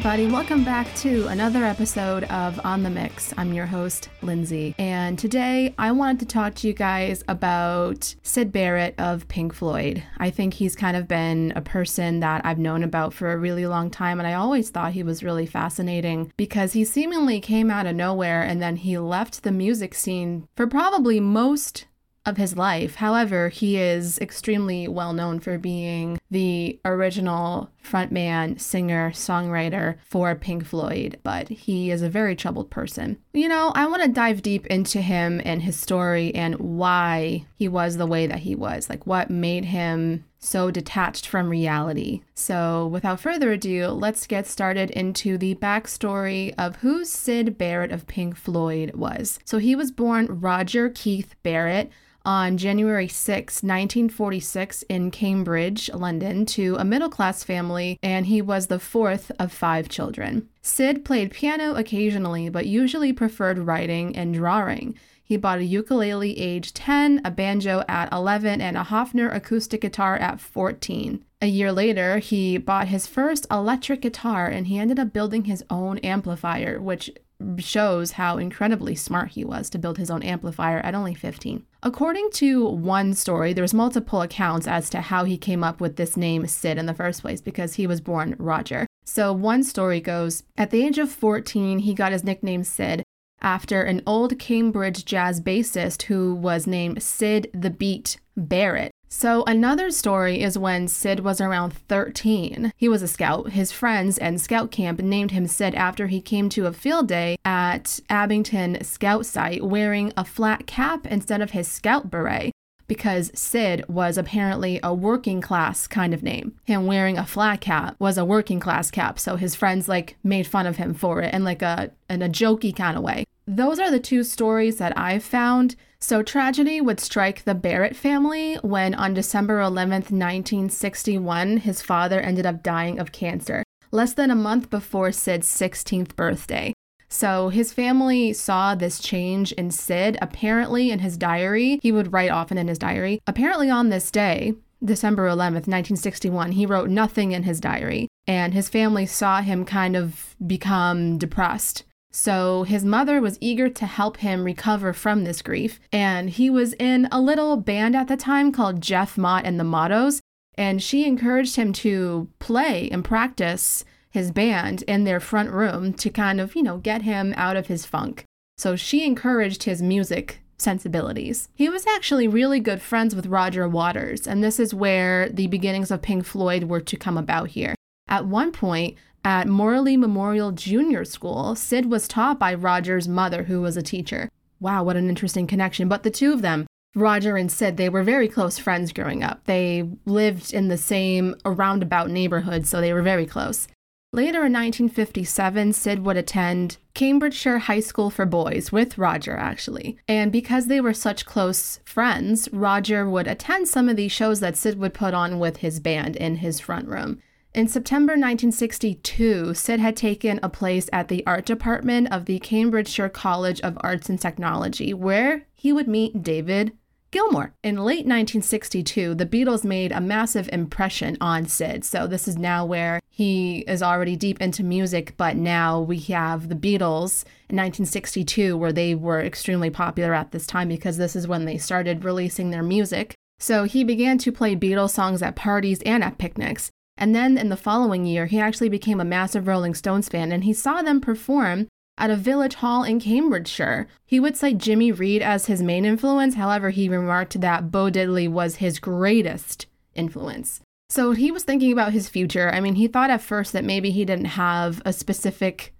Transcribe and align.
everybody. 0.00 0.32
Welcome 0.32 0.64
back 0.64 0.86
to 0.94 1.26
another 1.26 1.62
episode 1.62 2.24
of 2.24 2.58
On 2.64 2.82
the 2.82 2.88
Mix. 2.88 3.34
I'm 3.36 3.52
your 3.52 3.66
host, 3.66 4.08
Lindsay. 4.22 4.74
And 4.78 5.18
today 5.18 5.74
I 5.76 5.92
wanted 5.92 6.20
to 6.20 6.24
talk 6.24 6.54
to 6.54 6.66
you 6.66 6.72
guys 6.72 7.22
about 7.28 8.14
Syd 8.22 8.50
Barrett 8.50 8.94
of 8.96 9.28
Pink 9.28 9.52
Floyd. 9.52 10.02
I 10.16 10.30
think 10.30 10.54
he's 10.54 10.74
kind 10.74 10.96
of 10.96 11.06
been 11.06 11.52
a 11.54 11.60
person 11.60 12.20
that 12.20 12.40
I've 12.46 12.58
known 12.58 12.82
about 12.82 13.12
for 13.12 13.30
a 13.30 13.36
really 13.36 13.66
long 13.66 13.90
time. 13.90 14.18
And 14.18 14.26
I 14.26 14.32
always 14.32 14.70
thought 14.70 14.94
he 14.94 15.02
was 15.02 15.22
really 15.22 15.44
fascinating 15.44 16.32
because 16.38 16.72
he 16.72 16.82
seemingly 16.82 17.38
came 17.38 17.70
out 17.70 17.84
of 17.84 17.94
nowhere 17.94 18.40
and 18.40 18.62
then 18.62 18.76
he 18.76 18.96
left 18.96 19.42
the 19.42 19.52
music 19.52 19.94
scene 19.94 20.48
for 20.56 20.66
probably 20.66 21.20
most 21.20 21.84
of 22.26 22.36
his 22.36 22.56
life. 22.56 22.96
However, 22.96 23.48
he 23.48 23.78
is 23.78 24.18
extremely 24.18 24.86
well 24.86 25.12
known 25.12 25.40
for 25.40 25.58
being 25.58 26.18
the 26.30 26.78
original 26.84 27.70
frontman, 27.82 28.60
singer, 28.60 29.10
songwriter 29.10 29.96
for 30.04 30.34
Pink 30.34 30.66
Floyd, 30.66 31.18
but 31.22 31.48
he 31.48 31.90
is 31.90 32.02
a 32.02 32.10
very 32.10 32.36
troubled 32.36 32.70
person. 32.70 33.18
You 33.32 33.48
know, 33.48 33.72
I 33.74 33.86
want 33.86 34.02
to 34.02 34.08
dive 34.08 34.42
deep 34.42 34.66
into 34.66 35.00
him 35.00 35.40
and 35.44 35.62
his 35.62 35.78
story 35.78 36.34
and 36.34 36.56
why 36.56 37.46
he 37.56 37.68
was 37.68 37.96
the 37.96 38.06
way 38.06 38.26
that 38.26 38.40
he 38.40 38.54
was, 38.54 38.90
like 38.90 39.06
what 39.06 39.30
made 39.30 39.64
him 39.66 40.24
so 40.38 40.70
detached 40.70 41.26
from 41.26 41.50
reality. 41.50 42.22
So, 42.34 42.86
without 42.86 43.20
further 43.20 43.52
ado, 43.52 43.88
let's 43.88 44.26
get 44.26 44.46
started 44.46 44.90
into 44.90 45.36
the 45.36 45.54
backstory 45.56 46.54
of 46.56 46.76
who 46.76 47.04
Syd 47.04 47.58
Barrett 47.58 47.92
of 47.92 48.06
Pink 48.06 48.36
Floyd 48.36 48.94
was. 48.94 49.38
So, 49.44 49.58
he 49.58 49.74
was 49.74 49.90
born 49.90 50.26
Roger 50.40 50.88
Keith 50.88 51.34
Barrett 51.42 51.90
on 52.24 52.56
January 52.56 53.08
6, 53.08 53.62
1946, 53.62 54.82
in 54.88 55.10
Cambridge, 55.10 55.90
London, 55.92 56.46
to 56.46 56.76
a 56.76 56.84
middle 56.84 57.08
class 57.08 57.42
family, 57.44 57.98
and 58.02 58.26
he 58.26 58.42
was 58.42 58.66
the 58.66 58.78
fourth 58.78 59.30
of 59.38 59.52
five 59.52 59.88
children. 59.88 60.48
Syd 60.62 61.04
played 61.04 61.30
piano 61.30 61.74
occasionally, 61.74 62.48
but 62.48 62.66
usually 62.66 63.12
preferred 63.12 63.58
writing 63.58 64.14
and 64.16 64.34
drawing. 64.34 64.94
He 65.22 65.36
bought 65.36 65.60
a 65.60 65.64
ukulele 65.64 66.36
age 66.38 66.74
10, 66.74 67.20
a 67.24 67.30
banjo 67.30 67.84
at 67.88 68.12
11, 68.12 68.60
and 68.60 68.76
a 68.76 68.82
Hofner 68.82 69.32
acoustic 69.32 69.80
guitar 69.80 70.16
at 70.16 70.40
14. 70.40 71.24
A 71.40 71.46
year 71.46 71.70
later, 71.70 72.18
he 72.18 72.58
bought 72.58 72.88
his 72.88 73.06
first 73.06 73.46
electric 73.48 74.02
guitar 74.02 74.46
and 74.46 74.66
he 74.66 74.78
ended 74.78 74.98
up 74.98 75.12
building 75.12 75.44
his 75.44 75.64
own 75.70 75.98
amplifier, 75.98 76.80
which 76.80 77.10
shows 77.58 78.12
how 78.12 78.38
incredibly 78.38 78.94
smart 78.94 79.30
he 79.30 79.44
was 79.44 79.70
to 79.70 79.78
build 79.78 79.98
his 79.98 80.10
own 80.10 80.22
amplifier 80.22 80.78
at 80.80 80.94
only 80.94 81.14
15. 81.14 81.64
According 81.82 82.30
to 82.34 82.66
one 82.66 83.14
story, 83.14 83.52
there's 83.52 83.74
multiple 83.74 84.22
accounts 84.22 84.66
as 84.66 84.90
to 84.90 85.00
how 85.00 85.24
he 85.24 85.38
came 85.38 85.64
up 85.64 85.80
with 85.80 85.96
this 85.96 86.16
name 86.16 86.46
Sid 86.46 86.78
in 86.78 86.86
the 86.86 86.94
first 86.94 87.22
place 87.22 87.40
because 87.40 87.74
he 87.74 87.86
was 87.86 88.00
born 88.00 88.36
Roger. 88.38 88.86
So 89.04 89.32
one 89.32 89.64
story 89.64 90.00
goes, 90.00 90.42
at 90.56 90.70
the 90.70 90.84
age 90.84 90.98
of 90.98 91.10
14, 91.10 91.80
he 91.80 91.94
got 91.94 92.12
his 92.12 92.24
nickname 92.24 92.64
Sid 92.64 93.02
after 93.42 93.82
an 93.82 94.02
old 94.06 94.38
Cambridge 94.38 95.04
jazz 95.04 95.40
bassist 95.40 96.02
who 96.02 96.34
was 96.34 96.66
named 96.66 97.02
Sid 97.02 97.50
the 97.54 97.70
Beat 97.70 98.18
Barrett. 98.36 98.92
So, 99.12 99.42
another 99.44 99.90
story 99.90 100.40
is 100.40 100.56
when 100.56 100.86
Syd 100.86 101.20
was 101.20 101.40
around 101.40 101.72
13. 101.72 102.72
He 102.76 102.88
was 102.88 103.02
a 103.02 103.08
scout. 103.08 103.50
His 103.50 103.72
friends 103.72 104.16
and 104.16 104.40
scout 104.40 104.70
camp 104.70 105.00
named 105.00 105.32
him 105.32 105.48
Sid 105.48 105.74
after 105.74 106.06
he 106.06 106.20
came 106.20 106.48
to 106.50 106.66
a 106.66 106.72
field 106.72 107.08
day 107.08 107.36
at 107.44 107.98
Abington 108.08 108.82
Scout 108.84 109.26
Site 109.26 109.64
wearing 109.64 110.12
a 110.16 110.24
flat 110.24 110.68
cap 110.68 111.08
instead 111.08 111.42
of 111.42 111.50
his 111.50 111.66
scout 111.66 112.08
beret 112.08 112.52
because 112.86 113.30
Sid 113.34 113.84
was 113.88 114.16
apparently 114.16 114.78
a 114.82 114.94
working 114.94 115.40
class 115.40 115.88
kind 115.88 116.14
of 116.14 116.22
name. 116.22 116.54
Him 116.64 116.86
wearing 116.86 117.18
a 117.18 117.26
flat 117.26 117.60
cap 117.60 117.96
was 117.98 118.16
a 118.16 118.24
working 118.24 118.60
class 118.60 118.90
cap, 118.92 119.18
so 119.18 119.34
his 119.34 119.56
friends 119.56 119.88
like 119.88 120.16
made 120.22 120.46
fun 120.46 120.66
of 120.66 120.76
him 120.76 120.94
for 120.94 121.20
it 121.20 121.34
in 121.34 121.42
like 121.44 121.62
a 121.62 121.90
in 122.08 122.22
a 122.22 122.28
jokey 122.28 122.74
kind 122.74 122.96
of 122.96 123.02
way. 123.02 123.24
Those 123.46 123.80
are 123.80 123.90
the 123.90 123.98
two 123.98 124.22
stories 124.22 124.78
that 124.78 124.96
I've 124.96 125.24
found. 125.24 125.74
So, 126.02 126.22
tragedy 126.22 126.80
would 126.80 126.98
strike 126.98 127.44
the 127.44 127.54
Barrett 127.54 127.94
family 127.94 128.54
when, 128.62 128.94
on 128.94 129.12
December 129.12 129.60
11th, 129.60 130.10
1961, 130.10 131.58
his 131.58 131.82
father 131.82 132.18
ended 132.20 132.46
up 132.46 132.62
dying 132.62 132.98
of 132.98 133.12
cancer, 133.12 133.62
less 133.90 134.14
than 134.14 134.30
a 134.30 134.34
month 134.34 134.70
before 134.70 135.12
Syd's 135.12 135.46
16th 135.46 136.16
birthday. 136.16 136.72
So, 137.10 137.50
his 137.50 137.74
family 137.74 138.32
saw 138.32 138.74
this 138.74 138.98
change 138.98 139.52
in 139.52 139.70
Syd. 139.70 140.16
Apparently, 140.22 140.90
in 140.90 141.00
his 141.00 141.18
diary, 141.18 141.78
he 141.82 141.92
would 141.92 142.14
write 142.14 142.30
often 142.30 142.56
in 142.56 142.68
his 142.68 142.78
diary. 142.78 143.20
Apparently, 143.26 143.68
on 143.68 143.90
this 143.90 144.10
day, 144.10 144.54
December 144.82 145.26
11th, 145.26 145.68
1961, 145.68 146.52
he 146.52 146.64
wrote 146.64 146.88
nothing 146.88 147.32
in 147.32 147.42
his 147.42 147.60
diary, 147.60 148.08
and 148.26 148.54
his 148.54 148.70
family 148.70 149.04
saw 149.04 149.42
him 149.42 149.66
kind 149.66 149.96
of 149.96 150.34
become 150.46 151.18
depressed 151.18 151.84
so 152.12 152.64
his 152.64 152.84
mother 152.84 153.20
was 153.20 153.38
eager 153.40 153.68
to 153.68 153.86
help 153.86 154.18
him 154.18 154.44
recover 154.44 154.92
from 154.92 155.24
this 155.24 155.42
grief, 155.42 155.80
and 155.92 156.30
he 156.30 156.50
was 156.50 156.74
in 156.74 157.08
a 157.12 157.20
little 157.20 157.56
band 157.56 157.94
at 157.94 158.08
the 158.08 158.16
time 158.16 158.52
called 158.52 158.80
Geoff 158.80 159.16
Mott 159.16 159.44
and 159.44 159.58
the 159.60 159.64
Mottos, 159.64 160.20
and 160.56 160.82
she 160.82 161.06
encouraged 161.06 161.56
him 161.56 161.72
to 161.72 162.28
play 162.38 162.88
and 162.90 163.04
practice 163.04 163.84
his 164.10 164.32
band 164.32 164.82
in 164.82 165.04
their 165.04 165.20
front 165.20 165.50
room 165.50 165.92
to 165.94 166.10
kind 166.10 166.40
of, 166.40 166.56
you 166.56 166.62
know, 166.62 166.78
get 166.78 167.02
him 167.02 167.32
out 167.36 167.56
of 167.56 167.68
his 167.68 167.86
funk. 167.86 168.24
So 168.58 168.76
she 168.76 169.06
encouraged 169.06 169.62
his 169.62 169.80
music 169.80 170.42
sensibilities. 170.58 171.48
He 171.54 171.68
was 171.68 171.86
actually 171.86 172.28
really 172.28 172.60
good 172.60 172.82
friends 172.82 173.14
with 173.14 173.26
Roger 173.26 173.68
Waters, 173.68 174.26
and 174.26 174.42
this 174.42 174.60
is 174.60 174.74
where 174.74 175.28
the 175.28 175.46
beginnings 175.46 175.90
of 175.90 176.02
Pink 176.02 176.26
Floyd 176.26 176.64
were 176.64 176.80
to 176.80 176.96
come 176.96 177.16
about 177.16 177.50
here. 177.50 177.74
At 178.08 178.26
one 178.26 178.50
point, 178.50 178.96
at 179.24 179.48
Morley 179.48 179.96
Memorial 179.96 180.52
Junior 180.52 181.04
School, 181.04 181.54
Syd 181.54 181.86
was 181.86 182.08
taught 182.08 182.38
by 182.38 182.54
Roger's 182.54 183.08
mother, 183.08 183.44
who 183.44 183.60
was 183.60 183.76
a 183.76 183.82
teacher. 183.82 184.30
Wow, 184.60 184.84
what 184.84 184.96
an 184.96 185.08
interesting 185.08 185.46
connection. 185.46 185.88
But 185.88 186.02
the 186.02 186.10
two 186.10 186.32
of 186.32 186.42
them, 186.42 186.66
Roger 186.94 187.36
and 187.36 187.50
Syd, 187.50 187.76
they 187.76 187.88
were 187.88 188.02
very 188.02 188.28
close 188.28 188.58
friends 188.58 188.92
growing 188.92 189.22
up. 189.22 189.44
They 189.44 189.88
lived 190.04 190.52
in 190.52 190.68
the 190.68 190.76
same 190.76 191.34
roundabout 191.44 192.10
neighborhood, 192.10 192.66
so 192.66 192.80
they 192.80 192.92
were 192.92 193.02
very 193.02 193.26
close. 193.26 193.68
Later 194.12 194.38
in 194.38 194.52
1957, 194.52 195.72
Syd 195.72 196.00
would 196.00 196.16
attend 196.16 196.78
Cambridgeshire 196.94 197.60
High 197.60 197.78
School 197.78 198.10
for 198.10 198.26
Boys 198.26 198.72
with 198.72 198.98
Roger, 198.98 199.36
actually. 199.36 199.98
And 200.08 200.32
because 200.32 200.66
they 200.66 200.80
were 200.80 200.92
such 200.92 201.24
close 201.24 201.78
friends, 201.84 202.48
Roger 202.52 203.08
would 203.08 203.28
attend 203.28 203.68
some 203.68 203.88
of 203.88 203.94
these 203.94 204.10
shows 204.10 204.40
that 204.40 204.56
Syd 204.56 204.78
would 204.80 204.94
put 204.94 205.14
on 205.14 205.38
with 205.38 205.58
his 205.58 205.78
band 205.78 206.16
in 206.16 206.38
his 206.38 206.58
front 206.58 206.88
room. 206.88 207.22
In 207.52 207.66
September 207.66 208.12
1962, 208.12 209.54
Syd 209.54 209.80
had 209.80 209.96
taken 209.96 210.38
a 210.40 210.48
place 210.48 210.88
at 210.92 211.08
the 211.08 211.26
art 211.26 211.46
department 211.46 212.12
of 212.12 212.26
the 212.26 212.38
Cambridgeshire 212.38 213.08
College 213.08 213.60
of 213.62 213.76
Arts 213.80 214.08
and 214.08 214.20
Technology, 214.20 214.94
where 214.94 215.46
he 215.52 215.72
would 215.72 215.88
meet 215.88 216.22
David 216.22 216.76
Gilmour. 217.10 217.52
In 217.64 217.78
late 217.78 218.06
1962, 218.06 219.16
the 219.16 219.26
Beatles 219.26 219.64
made 219.64 219.90
a 219.90 220.00
massive 220.00 220.48
impression 220.52 221.16
on 221.20 221.46
Sid. 221.46 221.84
So, 221.84 222.06
this 222.06 222.28
is 222.28 222.38
now 222.38 222.64
where 222.64 223.00
he 223.08 223.64
is 223.66 223.82
already 223.82 224.14
deep 224.14 224.40
into 224.40 224.62
music, 224.62 225.14
but 225.16 225.34
now 225.34 225.80
we 225.80 225.98
have 225.98 226.50
the 226.50 226.54
Beatles 226.54 227.24
in 227.48 227.56
1962, 227.56 228.56
where 228.56 228.72
they 228.72 228.94
were 228.94 229.20
extremely 229.20 229.70
popular 229.70 230.14
at 230.14 230.30
this 230.30 230.46
time 230.46 230.68
because 230.68 230.98
this 230.98 231.16
is 231.16 231.26
when 231.26 231.46
they 231.46 231.58
started 231.58 232.04
releasing 232.04 232.50
their 232.50 232.62
music. 232.62 233.12
So, 233.40 233.64
he 233.64 233.82
began 233.82 234.18
to 234.18 234.30
play 234.30 234.54
Beatles 234.54 234.90
songs 234.90 235.20
at 235.20 235.34
parties 235.34 235.82
and 235.82 236.04
at 236.04 236.16
picnics. 236.16 236.70
And 237.00 237.14
then 237.14 237.38
in 237.38 237.48
the 237.48 237.56
following 237.56 238.04
year, 238.04 238.26
he 238.26 238.38
actually 238.38 238.68
became 238.68 239.00
a 239.00 239.04
massive 239.06 239.48
Rolling 239.48 239.74
Stones 239.74 240.08
fan 240.08 240.30
and 240.30 240.44
he 240.44 240.52
saw 240.52 240.82
them 240.82 241.00
perform 241.00 241.66
at 241.96 242.10
a 242.10 242.16
village 242.16 242.54
hall 242.56 242.84
in 242.84 243.00
Cambridgeshire. 243.00 243.88
He 244.06 244.20
would 244.20 244.36
cite 244.36 244.58
Jimmy 244.58 244.92
Reed 244.92 245.22
as 245.22 245.46
his 245.46 245.62
main 245.62 245.86
influence, 245.86 246.34
however, 246.34 246.70
he 246.70 246.88
remarked 246.88 247.40
that 247.40 247.70
Bo 247.70 247.90
Diddley 247.90 248.28
was 248.28 248.56
his 248.56 248.78
greatest 248.78 249.66
influence. 249.94 250.60
So 250.90 251.12
he 251.12 251.30
was 251.30 251.44
thinking 251.44 251.72
about 251.72 251.92
his 251.92 252.08
future. 252.08 252.50
I 252.52 252.60
mean, 252.60 252.74
he 252.74 252.86
thought 252.86 253.10
at 253.10 253.22
first 253.22 253.52
that 253.54 253.64
maybe 253.64 253.90
he 253.90 254.04
didn't 254.04 254.26
have 254.26 254.82
a 254.84 254.92
specific 254.92 255.72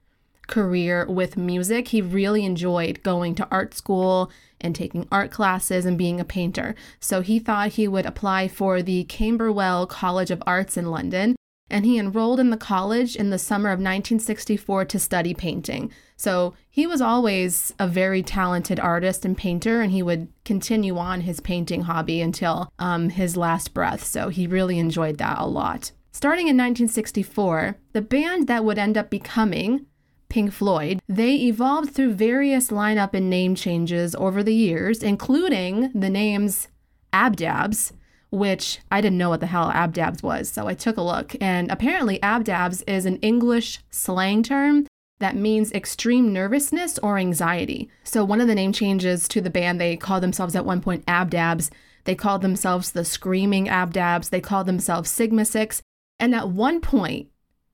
career 0.51 1.07
with 1.09 1.39
music. 1.39 1.89
He 1.89 2.03
really 2.03 2.45
enjoyed 2.45 3.03
going 3.03 3.35
to 3.37 3.49
art 3.51 3.73
school 3.73 4.31
and 4.61 4.75
taking 4.75 5.09
art 5.11 5.31
classes 5.31 5.87
and 5.87 5.97
being 5.97 6.21
a 6.21 6.25
painter. 6.25 6.75
So 6.99 7.23
he 7.23 7.39
thought 7.39 7.73
he 7.73 7.89
would 7.89 8.05
apply 8.05 8.49
for 8.49 8.83
the 8.83 9.05
Camberwell 9.05 9.87
College 9.87 10.31
of 10.31 10.43
Arts 10.47 10.77
in 10.77 10.91
London. 10.91 11.37
And 11.73 11.87
he 11.87 11.99
enrolled 11.99 12.41
in 12.41 12.51
the 12.51 12.57
college 12.57 13.15
in 13.15 13.31
the 13.31 13.39
summer 13.39 13.69
of 13.69 13.79
1964 13.79 14.87
to 14.87 14.99
study 14.99 15.33
painting. 15.33 15.93
So 16.17 16.55
he 16.69 16.85
was 16.85 17.01
always 17.01 17.73
a 17.79 17.87
very 17.87 18.25
talented 18.25 18.81
artist 18.81 19.25
and 19.25 19.39
painter, 19.39 19.81
and 19.81 19.93
he 19.93 20.03
would 20.03 20.29
continue 20.45 20.99
on 20.99 21.21
his 21.21 21.39
painting 21.39 21.83
hobby 21.83 22.21
until 22.21 22.73
um, 22.81 23.09
his 23.09 23.37
last 23.37 23.73
breath. 23.73 24.05
So 24.05 24.31
he 24.31 24.49
really 24.49 24.81
enjoyed 24.81 25.19
that 25.19 25.39
a 25.39 25.47
lot. 25.47 25.93
Starting 26.13 26.49
in 26.49 26.57
1964, 26.57 27.77
the 27.93 28.03
band 28.03 28.49
that 28.49 28.65
would 28.65 28.77
end 28.77 28.99
up 28.99 29.09
becoming 29.09 29.87
Pink 30.31 30.53
Floyd, 30.53 31.01
they 31.09 31.35
evolved 31.35 31.95
through 31.95 32.15
various 32.15 32.69
lineup 32.69 33.13
and 33.13 33.29
name 33.29 33.55
changes 33.55 34.15
over 34.15 34.43
the 34.43 34.55
years, 34.55 35.03
including 35.03 35.91
the 35.93 36.09
names 36.09 36.69
Abdabs, 37.13 37.93
which 38.31 38.79
I 38.91 39.01
didn't 39.01 39.19
know 39.19 39.29
what 39.29 39.41
the 39.41 39.47
hell 39.47 39.71
abdabs 39.71 40.23
was. 40.23 40.49
So 40.49 40.69
I 40.69 40.75
took 40.75 40.97
a 40.97 41.03
look. 41.03 41.35
And 41.41 41.71
apparently, 41.71 42.23
abdabs 42.23 42.83
is 42.87 43.05
an 43.05 43.17
English 43.17 43.81
slang 43.91 44.43
term 44.43 44.87
that 45.21 45.37
means 45.37 45.71
extreme 45.73 46.33
nervousness 46.33 46.99
or 46.99 47.19
anxiety. 47.19 47.91
So 48.05 48.25
one 48.25 48.41
of 48.41 48.49
the 48.49 48.55
name 48.55 48.73
changes 48.73 49.29
to 49.29 49.41
the 49.41 49.51
band, 49.51 49.81
they 49.81 49.97
called 49.97 50.23
themselves 50.23 50.57
at 50.57 50.65
one 50.65 50.81
point 50.81 51.05
abdabs. 51.07 51.71
They 52.05 52.15
called 52.15 52.41
themselves 52.41 52.93
the 52.93 53.05
Screaming 53.05 53.69
Abdabs. 53.69 54.31
They 54.31 54.41
called 54.41 54.67
themselves 54.67 55.11
Sigma 55.11 55.45
Six. 55.45 55.83
And 56.19 56.35
at 56.35 56.49
one 56.49 56.81
point, 56.81 57.29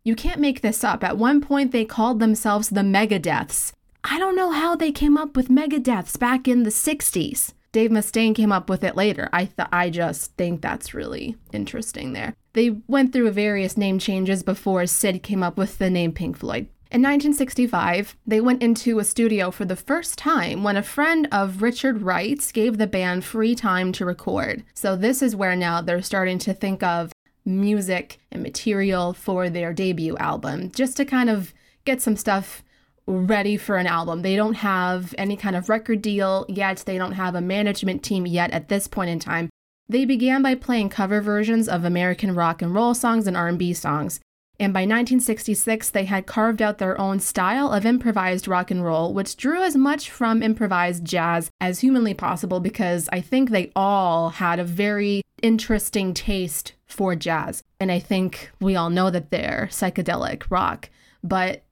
you 0.06 0.14
can't 0.14 0.40
make 0.40 0.60
this 0.60 0.84
up. 0.84 1.02
At 1.02 1.18
one 1.18 1.40
point, 1.40 1.72
they 1.72 1.84
called 1.84 2.20
themselves 2.20 2.68
the 2.68 2.82
Megadeths. 2.82 3.72
I 4.04 4.20
don't 4.20 4.36
know 4.36 4.52
how 4.52 4.76
they 4.76 4.92
came 4.92 5.18
up 5.18 5.36
with 5.36 5.48
Megadeths 5.48 6.16
back 6.16 6.46
in 6.46 6.62
the 6.62 6.70
60s. 6.70 7.52
Dave 7.72 7.90
Mustaine 7.90 8.32
came 8.32 8.52
up 8.52 8.70
with 8.70 8.84
it 8.84 8.94
later. 8.94 9.28
I 9.32 9.46
th- 9.46 9.68
I 9.72 9.90
just 9.90 10.36
think 10.36 10.62
that's 10.62 10.94
really 10.94 11.36
interesting 11.52 12.12
there. 12.12 12.34
They 12.52 12.70
went 12.86 13.12
through 13.12 13.32
various 13.32 13.76
name 13.76 13.98
changes 13.98 14.44
before 14.44 14.86
Syd 14.86 15.24
came 15.24 15.42
up 15.42 15.58
with 15.58 15.78
the 15.78 15.90
name 15.90 16.12
Pink 16.12 16.38
Floyd. 16.38 16.68
In 16.92 17.02
1965, 17.02 18.16
they 18.24 18.40
went 18.40 18.62
into 18.62 19.00
a 19.00 19.04
studio 19.04 19.50
for 19.50 19.64
the 19.64 19.74
first 19.74 20.16
time 20.16 20.62
when 20.62 20.76
a 20.76 20.84
friend 20.84 21.26
of 21.32 21.62
Richard 21.62 22.02
Wright's 22.02 22.52
gave 22.52 22.78
the 22.78 22.86
band 22.86 23.24
free 23.24 23.56
time 23.56 23.90
to 23.92 24.06
record. 24.06 24.62
So, 24.72 24.94
this 24.94 25.20
is 25.20 25.34
where 25.34 25.56
now 25.56 25.80
they're 25.80 26.00
starting 26.00 26.38
to 26.38 26.54
think 26.54 26.84
of 26.84 27.10
music 27.46 28.18
and 28.30 28.42
material 28.42 29.12
for 29.12 29.48
their 29.48 29.72
debut 29.72 30.16
album, 30.18 30.70
just 30.72 30.96
to 30.96 31.04
kind 31.04 31.30
of 31.30 31.54
get 31.84 32.02
some 32.02 32.16
stuff 32.16 32.62
ready 33.06 33.56
for 33.56 33.76
an 33.76 33.86
album. 33.86 34.22
They 34.22 34.36
don't 34.36 34.54
have 34.54 35.14
any 35.16 35.36
kind 35.36 35.56
of 35.56 35.68
record 35.68 36.02
deal 36.02 36.44
yet. 36.48 36.82
They 36.84 36.98
don't 36.98 37.12
have 37.12 37.34
a 37.34 37.40
management 37.40 38.02
team 38.02 38.26
yet 38.26 38.50
at 38.50 38.68
this 38.68 38.88
point 38.88 39.10
in 39.10 39.20
time. 39.20 39.48
They 39.88 40.04
began 40.04 40.42
by 40.42 40.56
playing 40.56 40.88
cover 40.88 41.20
versions 41.20 41.68
of 41.68 41.84
American 41.84 42.34
rock 42.34 42.60
and 42.60 42.74
roll 42.74 42.94
songs 42.94 43.28
and 43.28 43.36
R&B 43.36 43.72
songs. 43.74 44.18
And 44.58 44.72
by 44.72 44.80
1966, 44.80 45.90
they 45.90 46.06
had 46.06 46.26
carved 46.26 46.62
out 46.62 46.78
their 46.78 46.98
own 46.98 47.20
style 47.20 47.70
of 47.70 47.84
improvised 47.84 48.48
rock 48.48 48.70
and 48.70 48.82
roll, 48.82 49.12
which 49.12 49.36
drew 49.36 49.62
as 49.62 49.76
much 49.76 50.10
from 50.10 50.42
improvised 50.42 51.04
jazz 51.04 51.50
as 51.60 51.80
humanly 51.80 52.14
possible 52.14 52.58
because 52.58 53.08
I 53.12 53.20
think 53.20 53.50
they 53.50 53.70
all 53.76 54.30
had 54.30 54.58
a 54.58 54.64
very 54.64 55.22
interesting 55.42 56.14
taste 56.14 56.72
for 56.96 57.14
jazz. 57.14 57.62
And 57.78 57.92
I 57.92 57.98
think 57.98 58.50
we 58.58 58.74
all 58.74 58.90
know 58.90 59.10
that 59.10 59.30
they're 59.30 59.68
psychedelic 59.70 60.50
rock. 60.50 60.88
But 61.22 61.64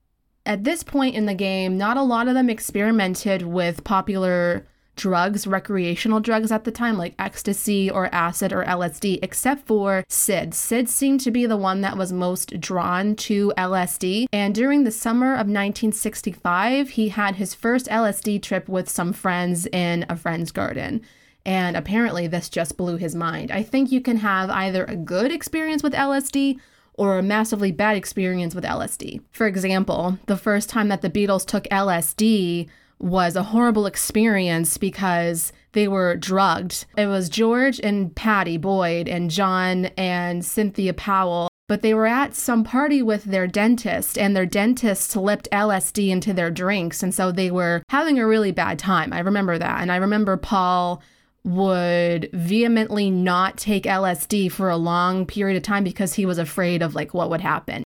at 0.45 0.63
this 0.63 0.83
point 0.83 1.15
in 1.15 1.25
the 1.25 1.33
game, 1.33 1.77
not 1.77 1.97
a 1.97 2.03
lot 2.03 2.27
of 2.27 2.35
them 2.35 2.49
experimented 2.49 3.41
with 3.41 3.83
popular 3.83 4.67
drugs, 4.95 5.45
recreational 5.45 6.19
drugs 6.19 6.51
at 6.51 6.63
the 6.63 6.71
time, 6.71 6.97
like 6.97 7.15
ecstasy 7.19 7.89
or 7.89 8.13
acid 8.13 8.53
or 8.53 8.63
LSD, 8.63 9.19
except 9.21 9.67
for 9.67 10.03
Syd. 10.07 10.53
Syd 10.53 10.87
seemed 10.87 11.19
to 11.21 11.31
be 11.31 11.45
the 11.45 11.57
one 11.57 11.81
that 11.81 11.97
was 11.97 12.13
most 12.13 12.59
drawn 12.59 13.15
to 13.15 13.51
LSD. 13.57 14.27
And 14.31 14.55
during 14.55 14.83
the 14.83 14.91
summer 14.91 15.33
of 15.33 15.47
1965, 15.47 16.91
he 16.91 17.09
had 17.09 17.35
his 17.35 17.53
first 17.53 17.87
LSD 17.87 18.41
trip 18.41 18.69
with 18.69 18.87
some 18.87 19.11
friends 19.11 19.65
in 19.67 20.05
a 20.07 20.15
friend's 20.15 20.51
garden. 20.51 21.01
And 21.45 21.77
apparently, 21.77 22.27
this 22.27 22.49
just 22.49 22.75
blew 22.75 22.97
his 22.97 23.13
mind. 23.15 23.51
I 23.51 23.61
think 23.61 23.91
you 23.91 24.01
can 24.01 24.17
have 24.17 24.49
either 24.49 24.83
a 24.85 24.95
good 24.95 25.31
experience 25.31 25.83
with 25.83 25.93
LSD 25.93 26.59
or 26.95 27.19
a 27.19 27.23
massively 27.23 27.71
bad 27.71 27.97
experience 27.97 28.55
with 28.55 28.63
LSD. 28.63 29.21
For 29.31 29.47
example, 29.47 30.17
the 30.25 30.37
first 30.37 30.69
time 30.69 30.87
that 30.87 31.01
the 31.01 31.09
Beatles 31.09 31.45
took 31.45 31.65
LSD 31.65 32.67
was 32.99 33.35
a 33.35 33.43
horrible 33.43 33.85
experience 33.85 34.77
because 34.77 35.51
they 35.73 35.87
were 35.87 36.15
drugged. 36.15 36.85
It 36.97 37.07
was 37.07 37.29
George 37.29 37.79
and 37.81 38.15
Pattie 38.15 38.57
Boyd 38.57 39.07
and 39.07 39.29
John 39.29 39.85
and 39.97 40.43
Cynthia 40.43 40.93
Powell. 40.93 41.49
But 41.67 41.81
they 41.81 41.93
were 41.95 42.05
at 42.05 42.35
some 42.35 42.63
party 42.63 43.01
with 43.01 43.23
their 43.23 43.47
dentist, 43.47 44.19
and 44.19 44.35
their 44.35 44.45
dentist 44.45 45.09
slipped 45.09 45.49
LSD 45.51 46.09
into 46.09 46.31
their 46.31 46.51
drinks. 46.51 47.01
And 47.01 47.11
so 47.13 47.31
they 47.31 47.49
were 47.49 47.81
having 47.89 48.19
a 48.19 48.27
really 48.27 48.51
bad 48.51 48.77
time. 48.77 49.11
I 49.11 49.19
remember 49.19 49.57
that. 49.57 49.81
And 49.81 49.91
I 49.91 49.95
remember 49.95 50.37
Paul 50.37 51.01
would 51.45 52.29
vehemently 52.33 53.11
not 53.11 53.55
take 53.55 53.83
LSD 53.83 54.51
for 54.51 54.69
a 54.69 54.77
long 54.77 55.25
period 55.25 55.55
of 55.55 55.63
time 55.63 55.83
because 55.83 56.15
he 56.15 56.25
was 56.25 56.39
afraid 56.39 56.81
of 56.81 56.95
like 56.95 57.13
what 57.13 57.29
would 57.29 57.41
happen. 57.41 57.83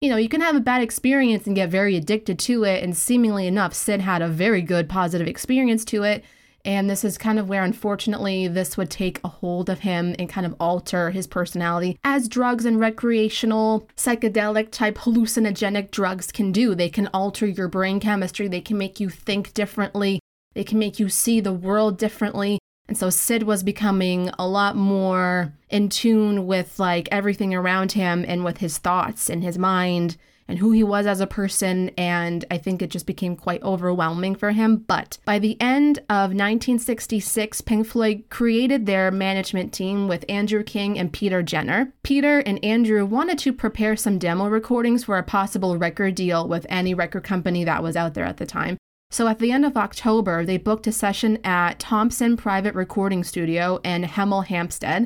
You 0.00 0.10
know, 0.10 0.16
you 0.16 0.28
can 0.28 0.40
have 0.40 0.56
a 0.56 0.60
bad 0.60 0.82
experience 0.82 1.46
and 1.46 1.56
get 1.56 1.68
very 1.68 1.96
addicted 1.96 2.38
to 2.40 2.64
it, 2.64 2.82
and 2.82 2.96
seemingly 2.96 3.46
enough, 3.46 3.74
Syd 3.74 4.00
had 4.00 4.22
a 4.22 4.28
very 4.28 4.62
good 4.62 4.88
positive 4.88 5.26
experience 5.26 5.84
to 5.86 6.04
it. 6.04 6.24
And 6.64 6.90
this 6.90 7.04
is 7.04 7.16
kind 7.16 7.38
of 7.38 7.48
where, 7.48 7.62
unfortunately, 7.62 8.46
this 8.46 8.76
would 8.76 8.90
take 8.90 9.18
a 9.24 9.28
hold 9.28 9.70
of 9.70 9.80
him 9.80 10.14
and 10.18 10.28
kind 10.28 10.46
of 10.46 10.54
alter 10.60 11.10
his 11.10 11.26
personality, 11.26 11.98
as 12.04 12.28
drugs 12.28 12.66
and 12.66 12.78
recreational, 12.78 13.88
psychedelic 13.96 14.70
type 14.70 14.98
hallucinogenic 14.98 15.90
drugs 15.90 16.30
can 16.30 16.52
do. 16.52 16.74
They 16.74 16.90
can 16.90 17.08
alter 17.14 17.46
your 17.46 17.68
brain 17.68 17.98
chemistry, 17.98 18.46
they 18.46 18.60
can 18.60 18.76
make 18.76 19.00
you 19.00 19.08
think 19.08 19.54
differently, 19.54 20.20
they 20.54 20.64
can 20.64 20.78
make 20.78 20.98
you 20.98 21.08
see 21.08 21.40
the 21.40 21.52
world 21.52 21.96
differently. 21.98 22.58
And 22.90 22.98
so 22.98 23.08
Syd 23.08 23.44
was 23.44 23.62
becoming 23.62 24.30
a 24.36 24.48
lot 24.48 24.74
more 24.74 25.52
in 25.68 25.90
tune 25.90 26.48
with 26.48 26.80
like 26.80 27.08
everything 27.12 27.54
around 27.54 27.92
him 27.92 28.24
and 28.26 28.44
with 28.44 28.58
his 28.58 28.78
thoughts 28.78 29.30
and 29.30 29.44
his 29.44 29.56
mind 29.56 30.16
and 30.48 30.58
who 30.58 30.72
he 30.72 30.82
was 30.82 31.06
as 31.06 31.20
a 31.20 31.26
person. 31.28 31.90
And 31.90 32.44
I 32.50 32.58
think 32.58 32.82
it 32.82 32.90
just 32.90 33.06
became 33.06 33.36
quite 33.36 33.62
overwhelming 33.62 34.34
for 34.34 34.50
him. 34.50 34.78
But 34.78 35.18
by 35.24 35.38
the 35.38 35.56
end 35.60 35.98
of 36.08 36.34
1966, 36.34 37.60
Pink 37.60 37.86
Floyd 37.86 38.24
created 38.28 38.86
their 38.86 39.12
management 39.12 39.72
team 39.72 40.08
with 40.08 40.24
Andrew 40.28 40.64
King 40.64 40.98
and 40.98 41.12
Peter 41.12 41.44
Jenner. 41.44 41.92
Peter 42.02 42.40
and 42.40 42.58
Andrew 42.64 43.06
wanted 43.06 43.38
to 43.38 43.52
prepare 43.52 43.94
some 43.94 44.18
demo 44.18 44.48
recordings 44.48 45.04
for 45.04 45.16
a 45.16 45.22
possible 45.22 45.78
record 45.78 46.16
deal 46.16 46.48
with 46.48 46.66
any 46.68 46.92
record 46.92 47.22
company 47.22 47.62
that 47.62 47.84
was 47.84 47.94
out 47.94 48.14
there 48.14 48.24
at 48.24 48.38
the 48.38 48.46
time. 48.46 48.78
So 49.12 49.26
at 49.26 49.40
the 49.40 49.50
end 49.50 49.64
of 49.64 49.76
October, 49.76 50.44
they 50.44 50.56
booked 50.56 50.86
a 50.86 50.92
session 50.92 51.38
at 51.42 51.80
Thompson 51.80 52.36
Private 52.36 52.76
Recording 52.76 53.24
Studio 53.24 53.80
in 53.82 54.04
Hemel 54.04 54.46
Hempstead. 54.46 55.04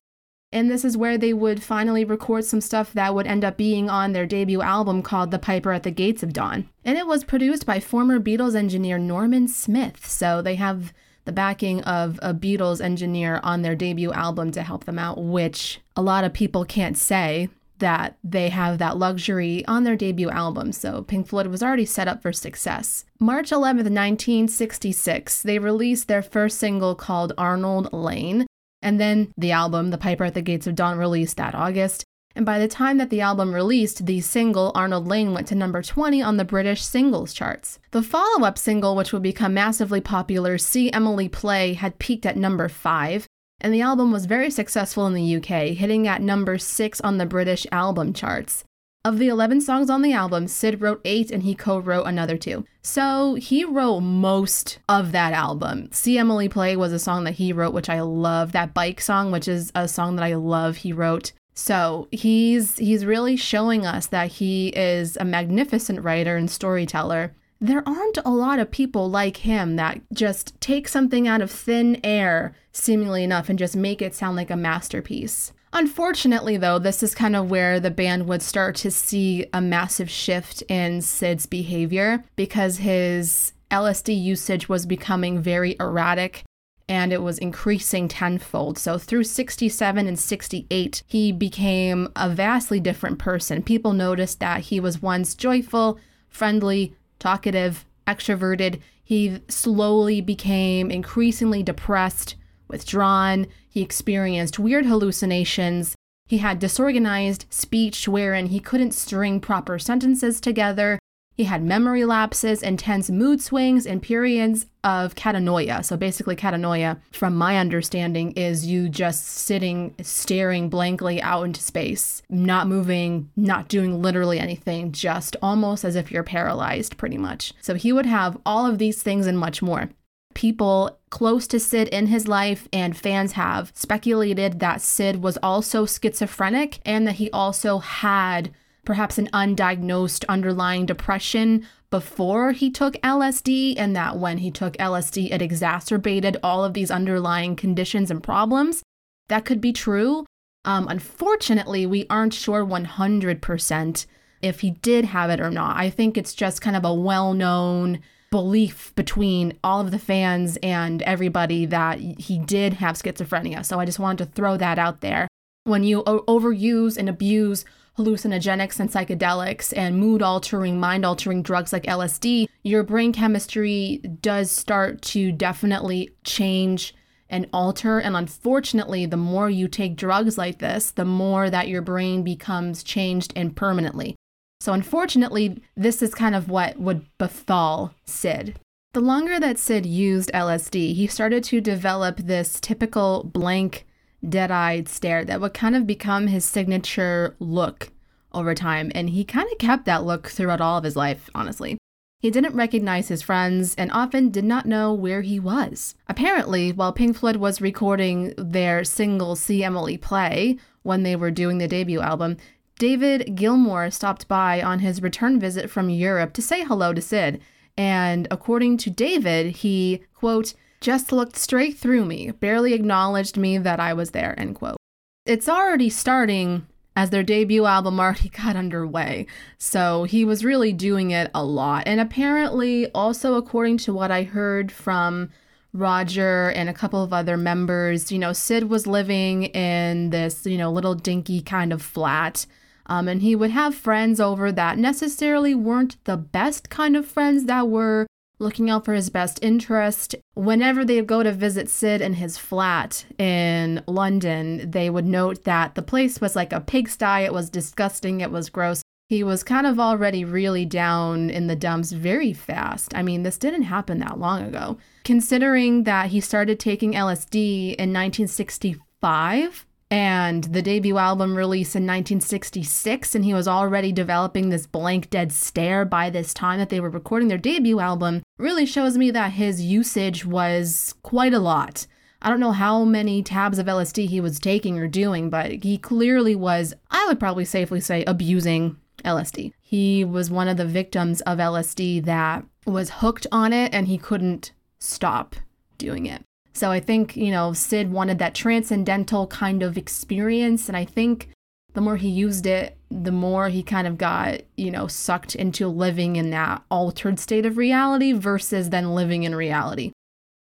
And 0.52 0.70
this 0.70 0.84
is 0.84 0.96
where 0.96 1.16
they 1.16 1.32
would 1.32 1.62
finally 1.62 2.04
record 2.04 2.44
some 2.44 2.60
stuff 2.60 2.92
that 2.92 3.14
would 3.14 3.26
end 3.26 3.44
up 3.44 3.56
being 3.56 3.88
on 3.88 4.12
their 4.12 4.26
debut 4.26 4.60
album 4.60 5.02
called 5.02 5.30
The 5.30 5.38
Piper 5.38 5.72
at 5.72 5.82
the 5.84 5.90
Gates 5.90 6.22
of 6.22 6.34
Dawn. 6.34 6.68
And 6.84 6.98
it 6.98 7.06
was 7.06 7.24
produced 7.24 7.64
by 7.64 7.80
former 7.80 8.20
Beatles 8.20 8.54
engineer 8.54 8.98
Norman 8.98 9.48
Smith. 9.48 10.06
So 10.06 10.42
they 10.42 10.54
have 10.56 10.92
the 11.24 11.32
backing 11.32 11.82
of 11.82 12.20
a 12.22 12.34
Beatles 12.34 12.82
engineer 12.82 13.40
on 13.42 13.62
their 13.62 13.74
debut 13.74 14.12
album 14.12 14.52
to 14.52 14.62
help 14.62 14.84
them 14.84 14.98
out, 14.98 15.24
which 15.24 15.80
a 15.96 16.02
lot 16.02 16.24
of 16.24 16.34
people 16.34 16.66
can't 16.66 16.98
say 16.98 17.48
that 17.84 18.16
they 18.24 18.48
have 18.48 18.78
that 18.78 18.96
luxury 18.96 19.62
on 19.66 19.84
their 19.84 19.94
debut 19.94 20.30
album, 20.30 20.72
so 20.72 21.02
Pink 21.02 21.28
Floyd 21.28 21.48
was 21.48 21.62
already 21.62 21.84
set 21.84 22.08
up 22.08 22.22
for 22.22 22.32
success. 22.32 23.04
March 23.20 23.52
11, 23.52 23.76
1966, 23.84 25.42
they 25.42 25.58
released 25.58 26.08
their 26.08 26.22
first 26.22 26.58
single 26.58 26.94
called 26.94 27.34
Arnold 27.36 27.92
Layne, 27.92 28.46
and 28.80 28.98
then 28.98 29.34
the 29.36 29.52
album, 29.52 29.90
The 29.90 29.98
Piper 29.98 30.24
at 30.24 30.32
the 30.32 30.40
Gates 30.40 30.66
of 30.66 30.74
Dawn, 30.74 30.96
released 30.96 31.36
that 31.36 31.54
August. 31.54 32.04
And 32.34 32.46
by 32.46 32.58
the 32.58 32.68
time 32.68 32.96
that 32.96 33.10
the 33.10 33.20
album 33.20 33.54
released, 33.54 34.06
the 34.06 34.22
single 34.22 34.72
Arnold 34.74 35.06
Layne 35.06 35.34
went 35.34 35.46
to 35.48 35.54
number 35.54 35.82
20 35.82 36.22
on 36.22 36.38
the 36.38 36.44
British 36.44 36.82
singles 36.82 37.34
charts. 37.34 37.78
The 37.90 38.02
follow 38.02 38.46
up 38.46 38.56
single, 38.56 38.96
which 38.96 39.12
would 39.12 39.22
become 39.22 39.52
massively 39.52 40.00
popular, 40.00 40.56
See 40.56 40.90
Emily 40.90 41.28
Play, 41.28 41.74
had 41.74 41.98
peaked 41.98 42.24
at 42.24 42.38
number 42.38 42.68
5, 42.70 43.26
and 43.60 43.72
the 43.72 43.80
album 43.80 44.12
was 44.12 44.26
very 44.26 44.50
successful 44.50 45.06
in 45.06 45.14
the 45.14 45.36
UK, 45.36 45.76
hitting 45.76 46.06
at 46.06 46.22
number 46.22 46.58
6 46.58 47.00
on 47.00 47.18
the 47.18 47.26
British 47.26 47.66
album 47.72 48.12
charts. 48.12 48.64
Of 49.06 49.18
the 49.18 49.28
11 49.28 49.60
songs 49.60 49.90
on 49.90 50.00
the 50.00 50.14
album, 50.14 50.48
Syd 50.48 50.80
wrote 50.80 51.02
8 51.04 51.30
and 51.30 51.42
he 51.42 51.54
co 51.54 51.78
wrote 51.78 52.06
another 52.06 52.38
2. 52.38 52.64
So 52.80 53.34
he 53.34 53.62
wrote 53.62 54.00
most 54.00 54.78
of 54.88 55.12
that 55.12 55.34
album. 55.34 55.90
See 55.92 56.16
Emily 56.16 56.48
Play 56.48 56.74
was 56.74 56.90
a 56.90 56.98
song 56.98 57.24
that 57.24 57.34
he 57.34 57.52
wrote, 57.52 57.74
which 57.74 57.90
I 57.90 58.00
love. 58.00 58.52
That 58.52 58.72
bike 58.72 59.02
song, 59.02 59.30
which 59.30 59.46
is 59.46 59.70
a 59.74 59.88
song 59.88 60.16
that 60.16 60.24
I 60.24 60.34
love, 60.34 60.78
he 60.78 60.94
wrote. 60.94 61.32
So 61.54 62.08
he's 62.10 62.78
he's 62.78 63.04
really 63.04 63.36
showing 63.36 63.84
us 63.84 64.06
that 64.06 64.32
he 64.32 64.68
is 64.68 65.18
a 65.18 65.24
magnificent 65.24 66.02
writer 66.02 66.36
and 66.36 66.50
storyteller 66.50 67.34
there 67.60 67.82
aren't 67.88 68.18
a 68.24 68.30
lot 68.30 68.58
of 68.58 68.70
people 68.70 69.08
like 69.08 69.38
him 69.38 69.76
that 69.76 70.00
just 70.12 70.60
take 70.60 70.88
something 70.88 71.26
out 71.26 71.40
of 71.40 71.50
thin 71.50 72.00
air, 72.04 72.54
seemingly 72.72 73.24
enough, 73.24 73.48
and 73.48 73.58
just 73.58 73.76
make 73.76 74.02
it 74.02 74.14
sound 74.14 74.36
like 74.36 74.50
a 74.50 74.56
masterpiece. 74.56 75.52
Unfortunately, 75.72 76.56
though, 76.56 76.78
this 76.78 77.02
is 77.02 77.14
kind 77.14 77.34
of 77.34 77.50
where 77.50 77.80
the 77.80 77.90
band 77.90 78.28
would 78.28 78.42
start 78.42 78.76
to 78.76 78.90
see 78.90 79.46
a 79.52 79.60
massive 79.60 80.08
shift 80.08 80.62
in 80.68 81.00
Syd's 81.00 81.46
behavior 81.46 82.22
because 82.36 82.78
his 82.78 83.52
LSD 83.72 84.20
usage 84.22 84.68
was 84.68 84.86
becoming 84.86 85.40
very 85.42 85.74
erratic 85.80 86.44
and 86.88 87.12
it 87.12 87.22
was 87.22 87.38
increasing 87.38 88.06
tenfold. 88.08 88.78
So 88.78 88.98
through 88.98 89.24
67 89.24 90.06
and 90.06 90.18
68, 90.18 91.02
he 91.06 91.32
became 91.32 92.08
a 92.14 92.28
vastly 92.28 92.78
different 92.78 93.18
person. 93.18 93.62
People 93.62 93.94
noticed 93.94 94.38
that 94.40 94.60
he 94.60 94.78
was 94.78 95.02
once 95.02 95.34
joyful, 95.34 95.98
friendly, 96.28 96.94
talkative, 97.24 97.86
extroverted. 98.06 98.80
He 99.02 99.40
slowly 99.48 100.20
became 100.20 100.90
increasingly 100.90 101.62
depressed, 101.62 102.36
withdrawn. 102.68 103.46
He 103.66 103.80
experienced 103.80 104.58
weird 104.58 104.84
hallucinations. 104.84 105.94
He 106.26 106.38
had 106.38 106.58
disorganized 106.58 107.46
speech 107.48 108.06
wherein 108.06 108.46
he 108.48 108.60
couldn't 108.60 108.92
string 108.92 109.40
proper 109.40 109.78
sentences 109.78 110.38
together. 110.38 110.98
He 111.36 111.44
had 111.44 111.64
memory 111.64 112.04
lapses, 112.04 112.62
intense 112.62 113.10
mood 113.10 113.40
swings, 113.40 113.86
and 113.86 114.00
periods 114.00 114.66
of 114.84 115.16
catanoia. 115.16 115.84
So 115.84 115.96
basically, 115.96 116.36
catanoia, 116.36 117.00
from 117.10 117.34
my 117.34 117.58
understanding, 117.58 118.30
is 118.32 118.66
you 118.66 118.88
just 118.88 119.26
sitting, 119.26 119.96
staring 120.00 120.68
blankly 120.68 121.20
out 121.20 121.42
into 121.42 121.60
space, 121.60 122.22
not 122.30 122.68
moving, 122.68 123.30
not 123.34 123.66
doing 123.66 124.00
literally 124.00 124.38
anything, 124.38 124.92
just 124.92 125.34
almost 125.42 125.84
as 125.84 125.96
if 125.96 126.12
you're 126.12 126.22
paralyzed, 126.22 126.96
pretty 126.98 127.18
much. 127.18 127.52
So 127.60 127.74
he 127.74 127.92
would 127.92 128.06
have 128.06 128.38
all 128.46 128.64
of 128.66 128.78
these 128.78 129.02
things 129.02 129.26
and 129.26 129.36
much 129.36 129.60
more. 129.60 129.90
People 130.34 130.98
close 131.10 131.46
to 131.48 131.58
Syd 131.60 131.88
in 131.88 132.08
his 132.08 132.28
life 132.28 132.68
and 132.72 132.96
fans 132.96 133.32
have 133.32 133.72
speculated 133.74 134.60
that 134.60 134.80
Syd 134.80 135.22
was 135.22 135.38
also 135.42 135.86
schizophrenic 135.86 136.80
and 136.84 137.06
that 137.06 137.16
he 137.16 137.30
also 137.30 137.78
had 137.78 138.52
perhaps 138.84 139.18
an 139.18 139.28
undiagnosed 139.32 140.24
underlying 140.28 140.86
depression 140.86 141.66
before 141.90 142.52
he 142.52 142.70
took 142.70 142.94
LSD, 142.94 143.74
and 143.76 143.94
that 143.94 144.18
when 144.18 144.38
he 144.38 144.50
took 144.50 144.76
LSD, 144.78 145.30
it 145.30 145.40
exacerbated 145.40 146.36
all 146.42 146.64
of 146.64 146.74
these 146.74 146.90
underlying 146.90 147.54
conditions 147.54 148.10
and 148.10 148.22
problems. 148.22 148.82
That 149.28 149.44
could 149.44 149.60
be 149.60 149.72
true. 149.72 150.26
Um, 150.64 150.88
unfortunately, 150.88 151.86
we 151.86 152.06
aren't 152.10 152.34
sure 152.34 152.64
100% 152.64 154.06
if 154.42 154.60
he 154.60 154.70
did 154.70 155.04
have 155.06 155.30
it 155.30 155.40
or 155.40 155.50
not. 155.50 155.76
I 155.76 155.90
think 155.90 156.18
it's 156.18 156.34
just 156.34 156.60
kind 156.60 156.76
of 156.76 156.84
a 156.84 156.92
well 156.92 157.32
known 157.32 158.00
belief 158.30 158.92
between 158.96 159.56
all 159.62 159.80
of 159.80 159.92
the 159.92 159.98
fans 159.98 160.58
and 160.62 161.00
everybody 161.02 161.66
that 161.66 162.00
he 162.00 162.38
did 162.40 162.74
have 162.74 162.96
schizophrenia. 162.96 163.64
So 163.64 163.78
I 163.78 163.84
just 163.84 164.00
wanted 164.00 164.24
to 164.24 164.32
throw 164.32 164.56
that 164.56 164.78
out 164.78 165.00
there. 165.00 165.28
When 165.62 165.84
you 165.84 166.02
overuse 166.02 166.98
and 166.98 167.08
abuse 167.08 167.64
hallucinogenics 167.98 168.80
and 168.80 168.90
psychedelics 168.90 169.72
and 169.76 169.98
mood 169.98 170.22
altering, 170.22 170.80
mind 170.80 171.04
altering 171.04 171.42
drugs 171.42 171.72
like 171.72 171.84
LSD, 171.84 172.48
your 172.62 172.82
brain 172.82 173.12
chemistry 173.12 173.98
does 174.20 174.50
start 174.50 175.02
to 175.02 175.30
definitely 175.30 176.10
change 176.24 176.94
and 177.28 177.48
alter. 177.52 177.98
And 177.98 178.16
unfortunately, 178.16 179.06
the 179.06 179.16
more 179.16 179.48
you 179.48 179.68
take 179.68 179.96
drugs 179.96 180.36
like 180.36 180.58
this, 180.58 180.90
the 180.90 181.04
more 181.04 181.50
that 181.50 181.68
your 181.68 181.82
brain 181.82 182.22
becomes 182.22 182.82
changed 182.82 183.32
and 183.36 183.54
permanently. 183.54 184.16
So, 184.60 184.72
unfortunately, 184.72 185.62
this 185.76 186.00
is 186.00 186.14
kind 186.14 186.34
of 186.34 186.48
what 186.48 186.78
would 186.78 187.06
befall 187.18 187.94
Syd. 188.06 188.58
The 188.94 189.00
longer 189.00 189.40
that 189.40 189.58
Syd 189.58 189.84
used 189.84 190.30
LSD, 190.32 190.94
he 190.94 191.06
started 191.06 191.44
to 191.44 191.60
develop 191.60 192.18
this 192.18 192.60
typical 192.60 193.24
blank 193.24 193.86
dead 194.28 194.50
eyed 194.50 194.88
stare 194.88 195.24
that 195.24 195.40
would 195.40 195.54
kind 195.54 195.76
of 195.76 195.86
become 195.86 196.26
his 196.26 196.44
signature 196.44 197.36
look 197.38 197.90
over 198.32 198.54
time, 198.54 198.90
and 198.94 199.10
he 199.10 199.24
kind 199.24 199.48
of 199.50 199.58
kept 199.58 199.84
that 199.84 200.04
look 200.04 200.28
throughout 200.28 200.60
all 200.60 200.78
of 200.78 200.84
his 200.84 200.96
life, 200.96 201.30
honestly. 201.34 201.78
He 202.20 202.30
didn't 202.30 202.56
recognize 202.56 203.08
his 203.08 203.20
friends 203.20 203.74
and 203.74 203.92
often 203.92 204.30
did 204.30 204.44
not 204.44 204.64
know 204.64 204.94
where 204.94 205.20
he 205.20 205.38
was. 205.38 205.94
Apparently, 206.08 206.72
while 206.72 206.92
Pink 206.92 207.18
Floyd 207.18 207.36
was 207.36 207.60
recording 207.60 208.32
their 208.38 208.82
single 208.82 209.36
See 209.36 209.62
Emily 209.62 209.98
Play 209.98 210.58
when 210.82 211.02
they 211.02 211.16
were 211.16 211.30
doing 211.30 211.58
the 211.58 211.68
debut 211.68 212.00
album, 212.00 212.38
David 212.78 213.36
Gilmour 213.36 213.92
stopped 213.92 214.26
by 214.26 214.62
on 214.62 214.78
his 214.78 215.02
return 215.02 215.38
visit 215.38 215.70
from 215.70 215.90
Europe 215.90 216.32
to 216.32 216.42
say 216.42 216.64
hello 216.64 216.94
to 216.94 217.02
Syd. 217.02 217.40
And 217.76 218.26
according 218.30 218.78
to 218.78 218.90
David, 218.90 219.56
he, 219.56 220.02
quote, 220.14 220.54
just 220.84 221.12
looked 221.12 221.36
straight 221.36 221.78
through 221.78 222.04
me, 222.04 222.30
barely 222.30 222.74
acknowledged 222.74 223.38
me 223.38 223.56
that 223.56 223.80
I 223.80 223.94
was 223.94 224.10
there, 224.10 224.38
end 224.38 224.54
quote. 224.56 224.76
It's 225.24 225.48
already 225.48 225.88
starting 225.88 226.66
as 226.94 227.08
their 227.08 227.22
debut 227.22 227.64
album 227.64 227.98
already 227.98 228.28
got 228.42 228.54
underway. 228.54 229.26
So 229.56 230.04
he 230.04 230.26
was 230.26 230.44
really 230.44 230.74
doing 230.74 231.10
it 231.10 231.30
a 231.34 231.42
lot. 231.42 231.84
And 231.86 232.00
apparently, 232.00 232.90
also 232.92 233.36
according 233.36 233.78
to 233.78 233.94
what 233.94 234.10
I 234.10 234.24
heard 234.24 234.70
from 234.70 235.30
Roger 235.72 236.50
and 236.50 236.68
a 236.68 236.74
couple 236.74 237.02
of 237.02 237.14
other 237.14 237.38
members, 237.38 238.12
you 238.12 238.18
know, 238.18 238.34
Syd 238.34 238.64
was 238.64 238.86
living 238.86 239.44
in 239.44 240.10
this, 240.10 240.44
you 240.44 240.58
know, 240.58 240.70
little 240.70 240.94
dinky 240.94 241.40
kind 241.40 241.72
of 241.72 241.80
flat. 241.80 242.44
Um, 242.86 243.08
and 243.08 243.22
he 243.22 243.34
would 243.34 243.52
have 243.52 243.74
friends 243.74 244.20
over 244.20 244.52
that 244.52 244.76
necessarily 244.76 245.54
weren't 245.54 245.96
the 246.04 246.18
best 246.18 246.68
kind 246.68 246.94
of 246.94 247.06
friends 247.06 247.46
that 247.46 247.68
were 247.68 248.06
looking 248.38 248.70
out 248.70 248.84
for 248.84 248.94
his 248.94 249.10
best 249.10 249.38
interest. 249.42 250.14
Whenever 250.34 250.84
they 250.84 251.00
go 251.02 251.22
to 251.22 251.32
visit 251.32 251.68
Syd 251.68 252.00
in 252.00 252.14
his 252.14 252.36
flat 252.36 253.06
in 253.18 253.82
London, 253.86 254.70
they 254.70 254.90
would 254.90 255.06
note 255.06 255.44
that 255.44 255.74
the 255.74 255.82
place 255.82 256.20
was 256.20 256.36
like 256.36 256.52
a 256.52 256.60
pigsty. 256.60 257.24
It 257.24 257.32
was 257.32 257.50
disgusting. 257.50 258.20
It 258.20 258.30
was 258.30 258.50
gross. 258.50 258.82
He 259.08 259.22
was 259.22 259.42
kind 259.42 259.66
of 259.66 259.78
already 259.78 260.24
really 260.24 260.64
down 260.64 261.28
in 261.28 261.46
the 261.46 261.56
dumps 261.56 261.92
very 261.92 262.32
fast. 262.32 262.94
I 262.94 263.02
mean, 263.02 263.22
this 263.22 263.36
didn't 263.36 263.64
happen 263.64 263.98
that 263.98 264.18
long 264.18 264.42
ago. 264.42 264.78
Considering 265.04 265.84
that 265.84 266.10
he 266.10 266.20
started 266.20 266.58
taking 266.58 266.92
LSD 266.92 267.74
in 267.74 267.92
1965, 267.92 269.66
and 269.90 270.44
the 270.44 270.62
debut 270.62 270.98
album 270.98 271.36
released 271.36 271.76
in 271.76 271.82
1966 271.82 273.14
and 273.14 273.24
he 273.24 273.34
was 273.34 273.46
already 273.46 273.92
developing 273.92 274.48
this 274.48 274.66
blank 274.66 275.10
dead 275.10 275.32
stare 275.32 275.84
by 275.84 276.10
this 276.10 276.34
time 276.34 276.58
that 276.58 276.68
they 276.68 276.80
were 276.80 276.90
recording 276.90 277.28
their 277.28 277.38
debut 277.38 277.80
album 277.80 278.22
really 278.38 278.66
shows 278.66 278.96
me 278.96 279.10
that 279.10 279.32
his 279.32 279.62
usage 279.62 280.24
was 280.24 280.94
quite 281.02 281.34
a 281.34 281.38
lot 281.38 281.86
I 282.24 282.30
don't 282.30 282.40
know 282.40 282.52
how 282.52 282.84
many 282.84 283.22
tabs 283.22 283.58
of 283.58 283.66
LSD 283.66 284.08
he 284.08 284.18
was 284.18 284.40
taking 284.40 284.78
or 284.78 284.88
doing, 284.88 285.28
but 285.28 285.62
he 285.62 285.76
clearly 285.76 286.34
was, 286.34 286.72
I 286.90 287.04
would 287.06 287.20
probably 287.20 287.44
safely 287.44 287.80
say, 287.80 288.02
abusing 288.06 288.78
LSD. 289.04 289.52
He 289.60 290.06
was 290.06 290.30
one 290.30 290.48
of 290.48 290.56
the 290.56 290.64
victims 290.64 291.20
of 291.22 291.36
LSD 291.36 292.02
that 292.06 292.46
was 292.66 292.88
hooked 292.88 293.26
on 293.30 293.52
it 293.52 293.74
and 293.74 293.88
he 293.88 293.98
couldn't 293.98 294.52
stop 294.78 295.36
doing 295.76 296.06
it. 296.06 296.24
So 296.54 296.70
I 296.70 296.80
think, 296.80 297.16
you 297.16 297.30
know, 297.30 297.52
Syd 297.52 297.90
wanted 297.90 298.18
that 298.20 298.34
transcendental 298.34 299.26
kind 299.26 299.62
of 299.62 299.76
experience. 299.76 300.68
And 300.68 300.76
I 300.76 300.84
think 300.84 301.30
the 301.74 301.80
more 301.80 301.96
he 301.96 302.08
used 302.08 302.46
it, 302.46 302.78
the 302.90 303.12
more 303.12 303.48
he 303.48 303.62
kind 303.62 303.86
of 303.86 303.98
got, 303.98 304.42
you 304.56 304.70
know, 304.70 304.86
sucked 304.86 305.34
into 305.34 305.66
living 305.66 306.14
in 306.16 306.30
that 306.30 306.62
altered 306.70 307.18
state 307.18 307.44
of 307.44 307.56
reality 307.56 308.12
versus 308.12 308.70
then 308.70 308.94
living 308.94 309.24
in 309.24 309.34
reality. 309.34 309.92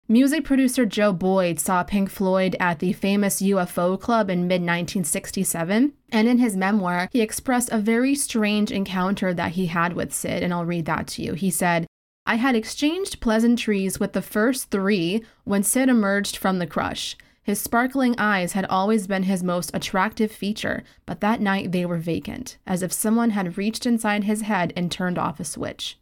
Music 0.10 0.46
producer 0.46 0.86
Joe 0.86 1.12
Boyd 1.12 1.60
saw 1.60 1.84
Pink 1.84 2.10
Floyd 2.10 2.56
at 2.62 2.80
the 2.80 2.94
famous 2.94 3.42
UFO 3.42 4.00
Club 4.00 4.30
in 4.30 4.48
mid 4.48 4.62
1967, 4.62 5.92
and 6.14 6.28
in 6.30 6.38
his 6.38 6.56
memoir, 6.56 7.10
he 7.12 7.20
expressed 7.20 7.70
a 7.74 7.80
very 7.80 8.16
strange 8.16 8.72
encounter 8.72 9.34
that 9.34 9.52
he 9.52 9.66
had 9.66 9.92
with 9.92 10.14
Syd, 10.14 10.44
and 10.44 10.54
I'll 10.54 10.64
read 10.64 10.86
that 10.86 11.08
to 11.08 11.22
you. 11.22 11.34
He 11.34 11.52
said, 11.52 11.88
I 12.29 12.36
had 12.36 12.55
exchanged 12.57 13.22
pleasantries 13.22 14.01
with 14.01 14.12
the 14.12 14.22
first 14.22 14.69
three 14.69 15.24
when 15.46 15.63
Syd 15.63 15.88
emerged 15.88 16.36
from 16.36 16.60
the 16.60 16.67
crush. 16.67 17.15
His 17.41 17.62
sparkling 17.62 18.15
eyes 18.17 18.51
had 18.51 18.65
always 18.65 19.07
been 19.07 19.24
his 19.24 19.41
most 19.41 19.72
attractive 19.74 20.29
feature, 20.29 20.84
but 21.05 21.22
that 21.22 21.39
night 21.39 21.72
they 21.72 21.86
were 21.86 22.00
vacant, 22.00 22.57
as 22.67 22.84
if 22.84 22.91
someone 22.91 23.29
had 23.29 23.57
reached 23.57 23.86
inside 23.86 24.25
his 24.25 24.41
head 24.41 24.74
and 24.75 24.91
turned 24.91 25.17
off 25.17 25.39
a 25.39 25.46
switch. 25.46 25.98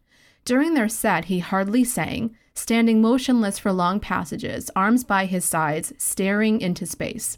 During 0.46 0.74
their 0.74 0.89
set, 0.89 1.25
he 1.25 1.38
hardly 1.38 1.84
sang, 1.84 2.36
standing 2.55 3.03
motionless 3.03 3.60
for 3.60 3.72
long 3.72 4.00
passages, 4.00 4.72
arms 4.75 5.03
by 5.03 5.27
his 5.27 5.46
sides, 5.46 5.94
staring 6.00 6.60
into 6.60 6.88
space. 6.88 7.38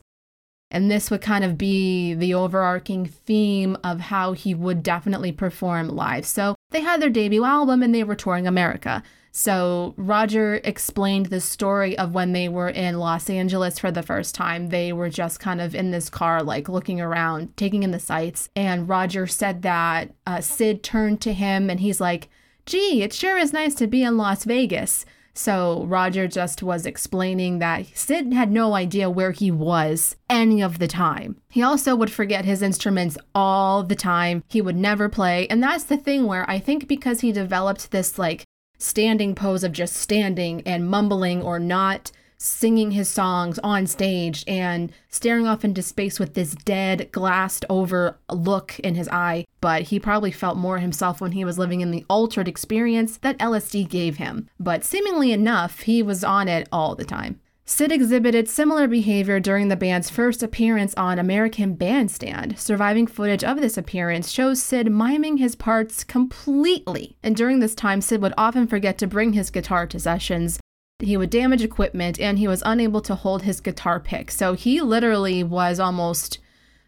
And 0.71 0.89
this 0.89 1.11
would 1.11 1.21
kind 1.21 1.43
of 1.43 1.57
be 1.57 2.13
the 2.13 2.33
overarching 2.33 3.05
theme 3.05 3.77
of 3.83 3.99
how 3.99 4.31
he 4.31 4.55
would 4.55 4.81
definitely 4.81 5.33
perform 5.33 5.89
live. 5.89 6.25
So 6.25 6.55
they 6.71 6.81
had 6.81 7.01
their 7.01 7.09
debut 7.09 7.45
album 7.45 7.81
and 7.81 7.93
they 7.93 8.03
were 8.03 8.15
touring 8.15 8.47
America. 8.47 9.03
So 9.31 9.93
Roger 9.97 10.55
explained 10.63 11.27
the 11.27 11.39
story 11.39 11.97
of 11.97 12.13
when 12.13 12.33
they 12.33 12.49
were 12.49 12.69
in 12.69 12.97
Los 12.97 13.29
Angeles 13.29 13.77
for 13.77 13.91
the 13.91 14.01
first 14.01 14.33
time. 14.33 14.69
They 14.69 14.91
were 14.91 15.09
just 15.09 15.39
kind 15.39 15.61
of 15.61 15.75
in 15.75 15.91
this 15.91 16.09
car, 16.09 16.41
like 16.41 16.67
looking 16.67 16.99
around, 16.99 17.55
taking 17.55 17.83
in 17.83 17.91
the 17.91 17.99
sights. 17.99 18.49
And 18.55 18.89
Roger 18.89 19.27
said 19.27 19.61
that 19.61 20.13
uh, 20.25 20.41
Syd 20.41 20.81
turned 20.81 21.21
to 21.21 21.33
him 21.33 21.69
and 21.69 21.79
he's 21.79 22.01
like, 22.01 22.29
gee, 22.65 23.03
it 23.03 23.13
sure 23.13 23.37
is 23.37 23.53
nice 23.53 23.75
to 23.75 23.87
be 23.87 24.01
in 24.03 24.17
Las 24.17 24.43
Vegas. 24.43 25.05
So 25.37 25.85
Roger 25.85 26.27
just 26.27 26.63
was 26.63 26.87
explaining 26.87 27.59
that 27.59 27.85
Syd 27.95 28.33
had 28.33 28.51
no 28.51 28.73
idea 28.73 29.07
where 29.07 29.31
he 29.31 29.51
was 29.51 30.15
any 30.31 30.63
of 30.63 30.79
the 30.79 30.87
time. 30.87 31.39
He 31.49 31.61
also 31.61 31.95
would 31.95 32.09
forget 32.11 32.43
his 32.43 32.63
instruments 32.63 33.19
all 33.35 33.83
the 33.83 33.95
time. 33.95 34.43
He 34.47 34.61
would 34.61 34.75
never 34.75 35.09
play. 35.09 35.47
And 35.47 35.61
that's 35.61 35.83
the 35.83 35.95
thing 35.95 36.25
where 36.25 36.49
I 36.49 36.57
think 36.57 36.87
because 36.87 37.21
he 37.21 37.31
developed 37.31 37.91
this 37.91 38.17
like 38.17 38.45
standing 38.79 39.35
pose 39.35 39.63
of 39.63 39.73
just 39.73 39.95
standing 39.95 40.63
and 40.65 40.89
mumbling 40.89 41.43
or 41.43 41.59
not 41.59 42.11
singing 42.37 42.91
his 42.91 43.09
songs 43.09 43.59
on 43.59 43.87
stage 43.87 44.43
and 44.47 44.91
staring 45.09 45.47
off 45.47 45.65
into 45.65 45.81
space 45.81 46.19
with 46.19 46.33
this 46.33 46.53
dead, 46.53 47.11
glassed 47.11 47.65
over 47.69 48.17
look 48.31 48.79
in 48.79 48.95
his 48.95 49.09
eye. 49.09 49.45
But 49.59 49.83
he 49.83 49.99
probably 49.99 50.31
felt 50.31 50.57
more 50.57 50.79
himself 50.79 51.19
when 51.19 51.31
he 51.31 51.43
was 51.43 51.57
living 51.57 51.81
in 51.81 51.91
the 51.91 52.05
altered 52.09 52.47
experience 52.47 53.17
that 53.17 53.37
LSD 53.39 53.89
gave 53.89 54.17
him. 54.17 54.49
But 54.59 54.83
seemingly 54.83 55.31
enough, 55.31 55.81
he 55.81 56.03
was 56.03 56.23
on 56.23 56.47
it 56.47 56.69
all 56.71 56.95
the 56.95 57.05
time. 57.05 57.39
Syd 57.69 57.91
exhibited 57.91 58.47
similar 58.47 58.87
behavior 58.87 59.41
during 59.41 59.67
the 59.67 59.75
band's 59.75 60.09
first 60.09 60.41
appearance 60.41 60.93
on 60.95 61.19
American 61.19 61.73
Bandstand. 61.73 62.57
Surviving 62.57 63.05
footage 63.07 63.43
of 63.43 63.59
this 63.59 63.77
appearance 63.77 64.31
shows 64.31 64.63
Syd 64.63 64.89
miming 64.89 65.35
his 65.35 65.53
parts 65.53 66.05
completely, 66.05 67.17
and 67.21 67.35
during 67.35 67.59
this 67.59 67.75
time, 67.75 67.99
Syd 67.99 68.21
would 68.21 68.33
often 68.37 68.67
forget 68.67 68.97
to 68.99 69.05
bring 69.05 69.33
his 69.33 69.49
guitar 69.49 69.85
to 69.87 69.99
sessions. 69.99 70.61
He 70.99 71.15
would 71.15 71.29
damage 71.29 71.63
equipment, 71.63 72.19
and 72.19 72.39
he 72.39 72.47
was 72.47 72.63
unable 72.65 73.01
to 73.01 73.15
hold 73.15 73.43
his 73.43 73.61
guitar 73.61 73.99
pick. 73.99 74.31
So 74.31 74.53
he 74.53 74.81
literally 74.81 75.43
was 75.43 75.79
almost 75.79 76.39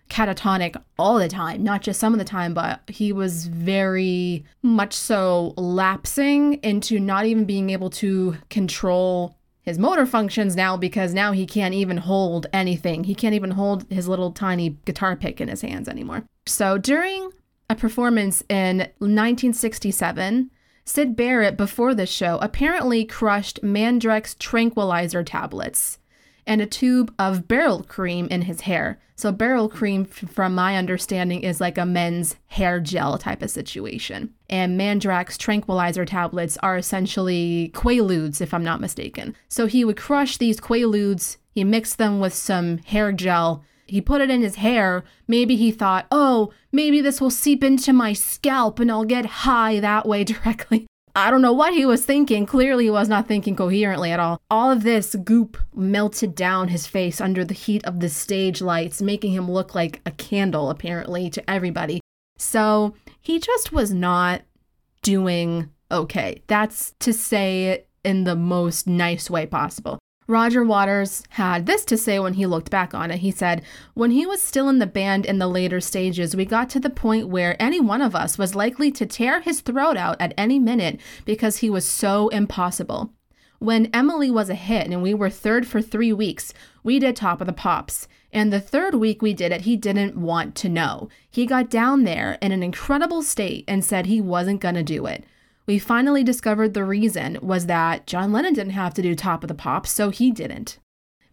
catatonic 0.10 0.82
all 0.98 1.20
the 1.20 1.28
time, 1.28 1.64
not 1.64 1.84
just 1.84 2.00
some 2.00 2.14
of 2.14 2.20
the 2.20 2.26
time, 2.26 2.56
but 2.56 2.82
he 2.88 3.14
was 3.14 3.46
very 3.46 4.44
much 4.64 4.94
so 4.94 5.54
lapsing 5.56 6.56
into 6.64 7.00
not 7.00 7.26
even 7.26 7.46
being 7.46 7.70
able 7.70 7.92
to 7.92 8.38
control 8.50 9.38
his 9.62 9.78
motor 9.78 10.08
functions 10.08 10.56
now 10.56 10.76
because 10.76 11.14
now 11.14 11.32
he 11.32 11.46
can't 11.46 11.76
even 11.76 11.98
hold 11.98 12.48
anything. 12.52 13.04
He 13.04 13.14
can't 13.14 13.36
even 13.36 13.52
hold 13.52 13.86
his 13.92 14.08
little 14.08 14.32
tiny 14.32 14.78
guitar 14.86 15.16
pick 15.16 15.40
in 15.40 15.48
his 15.48 15.62
hands 15.62 15.88
anymore. 15.88 16.24
So 16.48 16.80
during 16.80 17.30
a 17.70 17.76
performance 17.76 18.42
in 18.50 18.80
1967, 18.98 20.50
Syd 20.90 21.16
Barrett, 21.16 21.56
before 21.56 21.94
the 21.94 22.08
show, 22.08 22.40
apparently 22.42 23.06
crushed 23.06 23.62
Mandrax 23.62 24.36
tranquilizer 24.40 25.24
tablets 25.24 26.00
and 26.48 26.62
a 26.62 26.66
tube 26.66 27.14
of 27.20 27.48
barrel 27.48 27.84
cream 27.84 28.26
in 28.32 28.42
his 28.42 28.62
hair. 28.62 29.00
So, 29.16 29.32
barrel 29.32 29.70
cream, 29.70 30.04
from 30.04 30.56
my 30.56 30.78
understanding, 30.78 31.42
is 31.42 31.62
like 31.62 31.78
a 31.78 31.86
men's 31.86 32.38
hair 32.48 32.80
gel 32.80 33.20
type 33.20 33.44
of 33.44 33.52
situation. 33.52 34.34
And 34.50 34.80
Mandrax 34.80 35.38
tranquilizer 35.38 36.06
tablets 36.06 36.58
are 36.64 36.76
essentially 36.76 37.70
Quaaludes, 37.76 38.42
if 38.42 38.52
I'm 38.52 38.64
not 38.64 38.82
mistaken. 38.82 39.36
So, 39.48 39.68
he 39.68 39.86
would 39.86 39.98
crush 39.98 40.38
these 40.38 40.60
Quaaludes, 40.60 41.38
he 41.52 41.64
mixed 41.64 42.00
them 42.00 42.20
with 42.20 42.34
some 42.34 42.80
hair 42.80 43.12
gel. 43.12 43.64
He 43.90 44.02
put 44.02 44.22
it 44.22 44.30
in 44.30 44.42
his 44.42 44.56
hair. 44.56 45.04
Maybe 45.28 45.56
he 45.56 45.72
thought, 45.72 46.08
oh, 46.12 46.52
maybe 46.72 47.02
this 47.02 47.20
will 47.20 47.30
seep 47.30 47.64
into 47.64 47.94
my 47.94 48.14
scalp 48.14 48.80
and 48.80 48.92
I'll 48.92 49.06
get 49.06 49.26
high 49.26 49.80
that 49.80 50.08
way 50.08 50.24
directly. 50.26 50.88
I 51.16 51.32
don't 51.32 51.42
know 51.42 51.54
what 51.54 51.74
he 51.74 51.86
was 51.86 52.06
thinking. 52.06 52.46
Clearly, 52.46 52.86
he 52.86 52.90
was 52.90 53.10
not 53.10 53.28
thinking 53.28 53.56
coherently 53.56 54.12
at 54.12 54.20
all. 54.20 54.40
All 54.50 54.72
of 54.72 54.84
this 54.84 55.16
goop 55.16 55.58
melted 55.76 56.36
down 56.36 56.68
his 56.68 56.88
face 56.88 57.20
under 57.20 57.44
the 57.44 57.54
heat 57.54 57.84
of 57.84 58.00
the 58.00 58.10
stage 58.10 58.62
lights, 58.62 59.02
making 59.02 59.34
him 59.34 59.50
look 59.50 59.74
like 59.74 60.02
a 60.06 60.12
candle, 60.12 60.70
apparently, 60.70 61.30
to 61.32 61.50
everybody. 61.50 62.00
So 62.38 62.94
he 63.20 63.40
just 63.40 63.74
was 63.74 63.92
not 63.92 64.44
doing 65.02 65.72
okay. 65.92 66.44
That's 66.48 66.94
to 67.00 67.12
say 67.12 67.66
it 67.66 67.90
in 68.04 68.24
the 68.24 68.36
most 68.36 68.88
nice 68.88 69.30
way 69.30 69.46
possible. 69.46 70.00
Roger 70.30 70.64
Waters 70.64 71.24
had 71.30 71.66
this 71.66 71.84
to 71.86 71.98
say 71.98 72.20
when 72.20 72.36
he 72.36 72.46
looked 72.46 72.70
back 72.70 72.94
on 72.94 73.10
it. 73.10 73.18
He 73.18 73.32
said, 73.32 73.64
When 73.96 74.12
he 74.12 74.28
was 74.28 74.44
still 74.44 74.70
in 74.70 74.78
the 74.78 74.86
band 74.86 75.26
in 75.26 75.40
the 75.40 75.48
later 75.48 75.82
stages, 75.82 76.36
we 76.36 76.46
got 76.46 76.70
to 76.70 76.80
the 76.80 76.92
point 76.92 77.30
where 77.30 77.60
any 77.60 77.80
one 77.80 78.00
of 78.00 78.14
us 78.14 78.38
was 78.38 78.54
likely 78.54 78.92
to 78.92 79.08
tear 79.08 79.42
his 79.42 79.62
throat 79.62 79.98
out 79.98 80.22
at 80.22 80.36
any 80.38 80.60
minute 80.60 81.02
because 81.26 81.58
he 81.58 81.70
was 81.72 81.84
so 81.84 82.28
impossible. 82.28 83.12
When 83.58 83.90
Emily 83.92 84.30
was 84.30 84.52
a 84.52 84.56
hit 84.56 84.86
and 84.86 85.02
we 85.02 85.16
were 85.16 85.32
third 85.32 85.66
for 85.66 85.82
three 85.82 86.14
weeks, 86.14 86.54
we 86.84 87.00
did 87.00 87.16
Top 87.16 87.42
of 87.42 87.48
the 87.48 87.52
Pops. 87.52 88.08
And 88.32 88.54
the 88.54 88.62
third 88.62 88.94
week 88.94 89.24
we 89.24 89.34
did 89.34 89.52
it, 89.52 89.62
he 89.62 89.76
didn't 89.76 90.16
want 90.16 90.54
to 90.58 90.70
know. 90.70 91.10
He 91.28 91.48
got 91.48 91.72
down 91.72 92.04
there 92.04 92.38
in 92.40 92.52
an 92.52 92.62
incredible 92.62 93.24
state 93.24 93.66
and 93.68 93.84
said 93.84 94.06
he 94.06 94.22
wasn't 94.22 94.62
going 94.62 94.76
to 94.76 94.84
do 94.84 95.08
it 95.08 95.24
we 95.70 95.78
finally 95.78 96.24
discovered 96.24 96.74
the 96.74 96.84
reason 96.84 97.38
was 97.44 97.68
that 97.68 98.08
John 98.08 98.32
Lennon 98.32 98.56
didn't 98.56 98.74
have 98.74 98.92
to 98.96 99.04
do 99.04 99.14
Top 99.14 99.44
of 99.44 99.50
the 99.50 99.54
Pops, 99.54 99.92
so 99.92 100.10
he 100.10 100.32
didn't. 100.32 100.80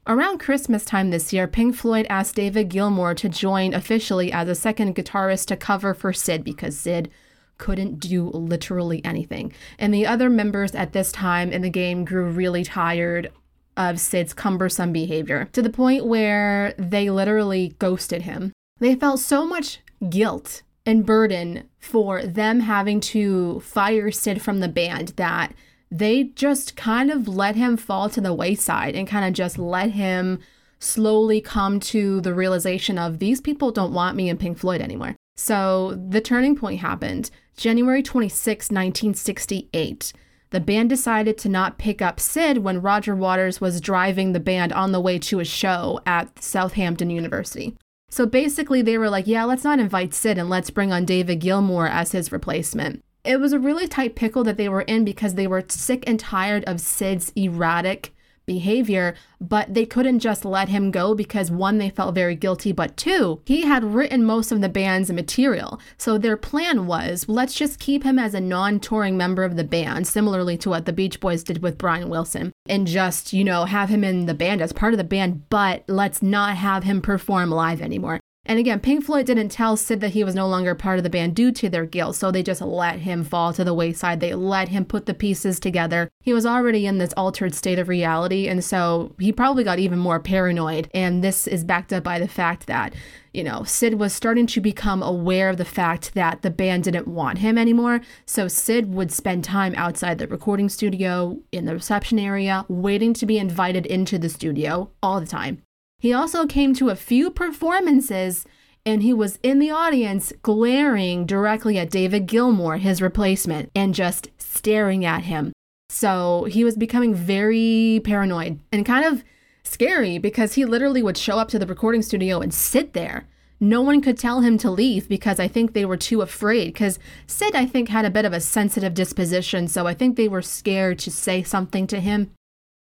Around 0.07 0.41
Christmas 0.41 0.85
time 0.85 1.09
this 1.09 1.33
year, 1.33 1.49
Pink 1.49 1.75
Floyd 1.75 2.07
asked 2.11 2.35
David 2.35 2.69
Gilmour 2.69 3.15
to 3.17 3.31
join 3.31 3.73
officially 3.73 4.31
as 4.31 4.47
a 4.47 4.55
second 4.55 4.95
guitarist 4.95 5.47
to 5.47 5.57
cover 5.57 5.95
for 5.95 6.13
Syd 6.13 6.45
because 6.45 6.77
Syd 6.77 7.11
couldn't 7.57 7.99
do 7.99 8.29
literally 8.29 9.03
anything. 9.07 9.55
And 9.79 9.95
the 9.95 10.07
other 10.07 10.29
members 10.29 10.75
at 10.75 10.93
this 10.93 11.13
time 11.13 11.51
in 11.51 11.63
the 11.63 11.71
game 11.71 12.05
grew 12.05 12.29
really 12.29 12.63
tired 12.63 13.33
of 13.75 13.99
Syd's 13.99 14.35
cumbersome 14.35 14.93
behavior 14.93 15.49
to 15.55 15.63
the 15.63 15.71
point 15.71 16.05
where 16.05 16.75
they 16.77 17.09
literally 17.09 17.75
ghosted 17.79 18.21
him. 18.21 18.53
They 18.81 18.97
felt 18.97 19.21
so 19.21 19.47
much 19.47 19.79
guilt 20.11 20.61
and 20.87 21.05
burden 21.05 21.69
for 21.79 22.23
them 22.23 22.61
having 22.61 23.01
to 23.01 23.61
fire 23.61 24.11
Syd 24.11 24.41
from 24.41 24.61
the 24.61 24.69
band 24.69 25.09
that 25.17 25.53
they 25.91 26.25
just 26.25 26.77
kind 26.77 27.11
of 27.11 27.29
let 27.29 27.57
him 27.57 27.77
fall 27.77 28.09
to 28.11 28.21
the 28.21 28.35
wayside 28.35 28.97
and 28.97 29.07
kind 29.07 29.27
of 29.27 29.35
just 29.35 29.59
let 29.59 29.91
him 29.91 30.39
slowly 30.79 31.41
come 31.41 31.81
to 31.81 32.21
the 32.21 32.35
realization 32.35 32.99
of 32.99 33.19
these 33.19 33.41
people 33.41 33.71
don't 33.71 33.93
want 33.93 34.17
me 34.17 34.29
in 34.29 34.37
Pink 34.37 34.59
Floyd 34.59 34.81
anymore. 34.81 35.17
So 35.37 35.95
the 36.09 36.21
turning 36.21 36.57
point 36.57 36.81
happened 36.81 37.31
January 37.57 38.03
26, 38.03 38.71
1968. 38.71 40.13
The 40.51 40.61
band 40.61 40.89
decided 40.89 41.39
to 41.39 41.49
not 41.49 41.79
pick 41.79 42.01
up 42.01 42.21
Syd 42.21 42.59
when 42.59 42.83
Roger 42.83 43.17
Waters 43.17 43.61
was 43.61 43.81
driving 43.81 44.33
the 44.33 44.41
band 44.41 44.73
on 44.73 44.93
the 44.93 45.01
way 45.01 45.19
to 45.21 45.41
a 45.41 45.45
show 45.45 46.01
at 46.07 46.43
Southampton 46.43 47.11
University. 47.11 47.77
So 48.09 48.27
basically, 48.27 48.83
they 48.83 48.99
were 48.99 49.11
like, 49.11 49.27
yeah, 49.27 49.45
let's 49.45 49.65
not 49.65 49.81
invite 49.81 50.15
Syd 50.15 50.39
and 50.39 50.49
let's 50.49 50.71
bring 50.71 50.93
on 50.93 51.05
David 51.05 51.41
Gilmour 51.41 51.89
as 51.89 52.13
his 52.13 52.33
replacement. 52.33 53.03
It 53.25 53.41
was 53.41 53.53
a 53.53 53.59
really 53.59 53.89
tight 53.89 54.15
pickle 54.15 54.45
that 54.45 54.57
they 54.57 54.69
were 54.69 54.83
in 54.83 55.05
because 55.05 55.35
they 55.35 55.47
were 55.47 55.65
sick 55.69 56.05
and 56.07 56.19
tired 56.19 56.65
of 56.65 56.81
Syd's 56.81 57.33
erratic 57.35 58.15
behavior, 58.47 59.15
but 59.41 59.75
they 59.75 59.85
couldn't 59.85 60.21
just 60.21 60.45
let 60.45 60.69
him 60.69 60.91
go 60.91 61.15
because 61.15 61.51
one, 61.51 61.79
they 61.79 61.91
felt 61.91 62.15
very 62.15 62.37
guilty, 62.37 62.73
but 62.73 62.97
two, 62.97 63.41
he 63.45 63.63
had 63.63 63.85
written 63.85 64.25
most 64.25 64.53
of 64.53 64.61
the 64.61 64.69
band's 64.69 65.11
material. 65.11 65.81
So 65.99 66.17
their 66.17 66.37
plan 66.37 66.87
was 66.87 67.29
let's 67.29 67.55
just 67.55 67.81
keep 67.81 68.05
him 68.05 68.19
as 68.19 68.35
a 68.35 68.41
non 68.41 68.81
touring 68.81 69.17
member 69.17 69.45
of 69.45 69.57
the 69.57 69.65
band, 69.65 70.07
similarly 70.07 70.57
to 70.59 70.71
what 70.71 70.87
the 70.87 70.93
Beach 70.93 71.21
Boys 71.21 71.43
did 71.43 71.63
with 71.63 71.79
Brian 71.79 72.09
Wilson, 72.09 72.53
and 72.69 72.87
just, 72.87 73.33
you 73.33 73.45
know, 73.45 73.65
have 73.65 73.89
him 73.89 74.05
in 74.05 74.27
the 74.27 74.35
band 74.35 74.63
as 74.63 74.73
part 74.73 74.95
of 74.95 74.99
the 74.99 75.05
band, 75.05 75.49
but 75.51 75.85
let's 75.89 76.23
not 76.23 76.57
have 76.57 76.85
him 76.85 77.01
perform 77.01 77.51
live 77.51 77.83
anymore. 77.83 78.21
And 78.49 78.61
again, 78.61 78.79
Pink 78.79 79.05
Floyd 79.05 79.27
didn't 79.27 79.49
tell 79.49 79.77
Syd 79.77 80.01
that 80.01 80.13
he 80.13 80.23
was 80.23 80.37
no 80.37 80.47
longer 80.47 80.77
part 80.77 80.99
of 80.99 81.03
the 81.03 81.11
band 81.11 81.35
due 81.35 81.51
to 81.51 81.69
their 81.69 81.85
guilt, 81.85 82.15
so 82.15 82.31
they 82.31 82.45
just 82.45 82.61
let 82.61 83.01
him 83.01 83.25
fall 83.25 83.53
to 83.53 83.65
the 83.65 83.75
wayside. 83.75 84.21
They 84.21 84.35
let 84.35 84.69
him 84.69 84.85
put 84.85 85.07
the 85.07 85.15
pieces 85.15 85.59
together. 85.59 86.09
He 86.21 86.33
was 86.33 86.47
already 86.47 86.87
in 86.87 86.99
this 86.99 87.13
altered 87.17 87.55
state 87.55 87.81
of 87.81 87.89
reality, 87.89 88.47
and 88.47 88.63
so 88.63 89.15
he 89.19 89.33
probably 89.33 89.65
got 89.65 89.81
even 89.81 89.99
more 89.99 90.21
paranoid. 90.21 90.89
And 90.95 91.25
this 91.25 91.49
is 91.49 91.65
backed 91.65 91.93
up 91.93 92.05
by 92.05 92.21
the 92.21 92.29
fact 92.29 92.69
that, 92.69 92.95
you 93.35 93.43
know, 93.43 93.65
Syd 93.65 93.95
was 93.95 94.13
starting 94.13 94.47
to 94.47 94.61
become 94.61 95.03
aware 95.03 95.51
of 95.51 95.57
the 95.57 95.65
fact 95.65 96.15
that 96.15 96.43
the 96.43 96.51
band 96.51 96.85
didn't 96.85 97.09
want 97.09 97.39
him 97.39 97.59
anymore. 97.59 98.01
So 98.27 98.47
Syd 98.47 98.95
would 98.95 99.11
spend 99.11 99.43
time 99.43 99.75
outside 99.77 100.19
the 100.19 100.29
recording 100.29 100.69
studio, 100.69 101.37
in 101.51 101.65
the 101.65 101.75
reception 101.75 102.21
area, 102.21 102.65
waiting 102.69 103.13
to 103.15 103.27
be 103.27 103.39
invited 103.39 103.87
into 103.87 104.19
the 104.19 104.29
studio 104.29 104.91
all 105.03 105.19
the 105.19 105.27
time. 105.27 105.63
He 105.99 106.13
also 106.13 106.47
came 106.47 106.75
to 106.75 106.91
a 106.91 106.97
few 106.97 107.31
performances 107.31 108.45
and 108.85 109.03
he 109.03 109.13
was 109.13 109.39
in 109.43 109.59
the 109.59 109.71
audience 109.71 110.33
glaring 110.43 111.27
directly 111.27 111.79
at 111.79 111.91
David 111.91 112.27
Gilmour, 112.27 112.79
his 112.79 113.03
replacement, 113.03 113.71
and 113.75 113.95
just 113.95 114.31
staring 114.39 115.05
at 115.05 115.25
him. 115.25 115.53
So 115.89 116.45
he 116.45 116.63
was 116.63 116.77
becoming 116.77 117.15
very 117.15 118.01
paranoid 118.05 118.61
and 118.71 118.87
kind 118.87 119.05
of 119.05 119.25
scary 119.65 120.19
because 120.19 120.55
he 120.55 120.65
literally 120.65 121.03
would 121.03 121.19
show 121.19 121.39
up 121.39 121.49
to 121.49 121.59
the 121.59 121.67
recording 121.67 122.03
studio 122.03 122.41
and 122.41 122.55
sit 122.55 122.93
there. 122.93 123.27
No 123.59 123.81
one 123.81 124.03
could 124.03 124.19
tell 124.19 124.41
him 124.41 124.59
to 124.59 124.71
leave 124.71 125.09
because 125.09 125.41
I 125.41 125.49
think 125.49 125.73
they 125.73 125.85
were 125.85 125.97
too 125.97 126.21
afraid. 126.21 126.67
Because 126.67 126.99
Syd, 127.27 127.55
I 127.55 127.67
think, 127.67 127.89
had 127.89 128.05
a 128.05 128.11
bit 128.11 128.25
of 128.25 128.33
a 128.33 128.41
sensitive 128.41 128.95
disposition, 128.95 129.67
so 129.67 129.87
I 129.87 129.95
think 129.95 130.17
they 130.17 130.29
were 130.29 130.43
scared 130.43 130.99
to 131.01 131.11
say 131.11 131.43
something 131.43 131.87
to 131.89 132.01
him. 132.01 132.33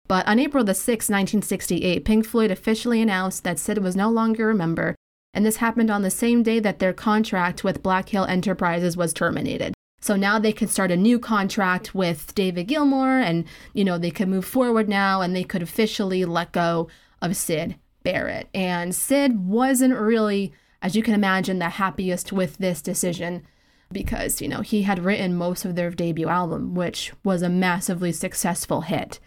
But 0.09 0.27
on 0.29 0.39
April 0.39 0.65
the 0.65 0.73
6th, 0.73 1.11
1968, 1.11 2.05
Pink 2.05 2.27
Floyd 2.27 2.51
officially 2.51 3.01
announced 3.01 3.45
that 3.45 3.59
Syd 3.59 3.79
was 3.79 3.97
no 3.97 4.11
longer 4.11 4.51
a 4.51 4.55
member, 4.55 4.95
and 5.35 5.47
this 5.47 5.57
happened 5.57 5.91
on 5.91 6.03
the 6.03 6.11
same 6.11 6.43
day 6.43 6.59
that 6.61 6.79
their 6.79 6.93
contract 6.93 7.65
with 7.65 7.83
Black 7.83 8.11
Hill 8.11 8.25
Enterprises 8.27 8.97
was 8.97 9.13
terminated. 9.13 9.75
So 10.01 10.17
now 10.17 10.39
they 10.39 10.53
could 10.53 10.69
start 10.69 10.91
a 10.91 10.97
new 10.97 11.19
contract 11.19 11.95
with 11.95 12.35
David 12.35 12.67
Gilmour, 12.67 13.21
and 13.21 13.45
you 13.73 13.85
know 13.85 13.99
they 13.99 14.11
could 14.11 14.29
move 14.29 14.45
forward 14.45 14.89
now, 14.89 15.21
and 15.21 15.35
they 15.35 15.45
could 15.45 15.63
officially 15.63 16.25
let 16.25 16.53
go 16.53 16.89
of 17.23 17.37
Syd 17.37 17.77
Barrett. 18.03 18.49
And 18.53 18.95
Syd 18.95 19.47
wasn't 19.47 19.95
really, 19.95 20.53
as 20.83 20.97
you 20.97 21.03
can 21.03 21.15
imagine, 21.15 21.61
the 21.61 21.71
happiest 21.71 22.33
with 22.33 22.59
this 22.59 22.83
decision 22.83 23.45
because 23.93 24.41
you 24.41 24.49
know 24.49 24.61
he 24.61 24.83
had 24.83 25.05
written 25.05 25.37
most 25.37 25.65
of 25.65 25.77
their 25.77 25.91
debut 25.91 26.29
album, 26.29 26.75
which 26.75 27.13
was 27.23 27.43
a 27.43 27.49
massively 27.49 28.11
successful 28.11 28.81
hit. 28.83 29.21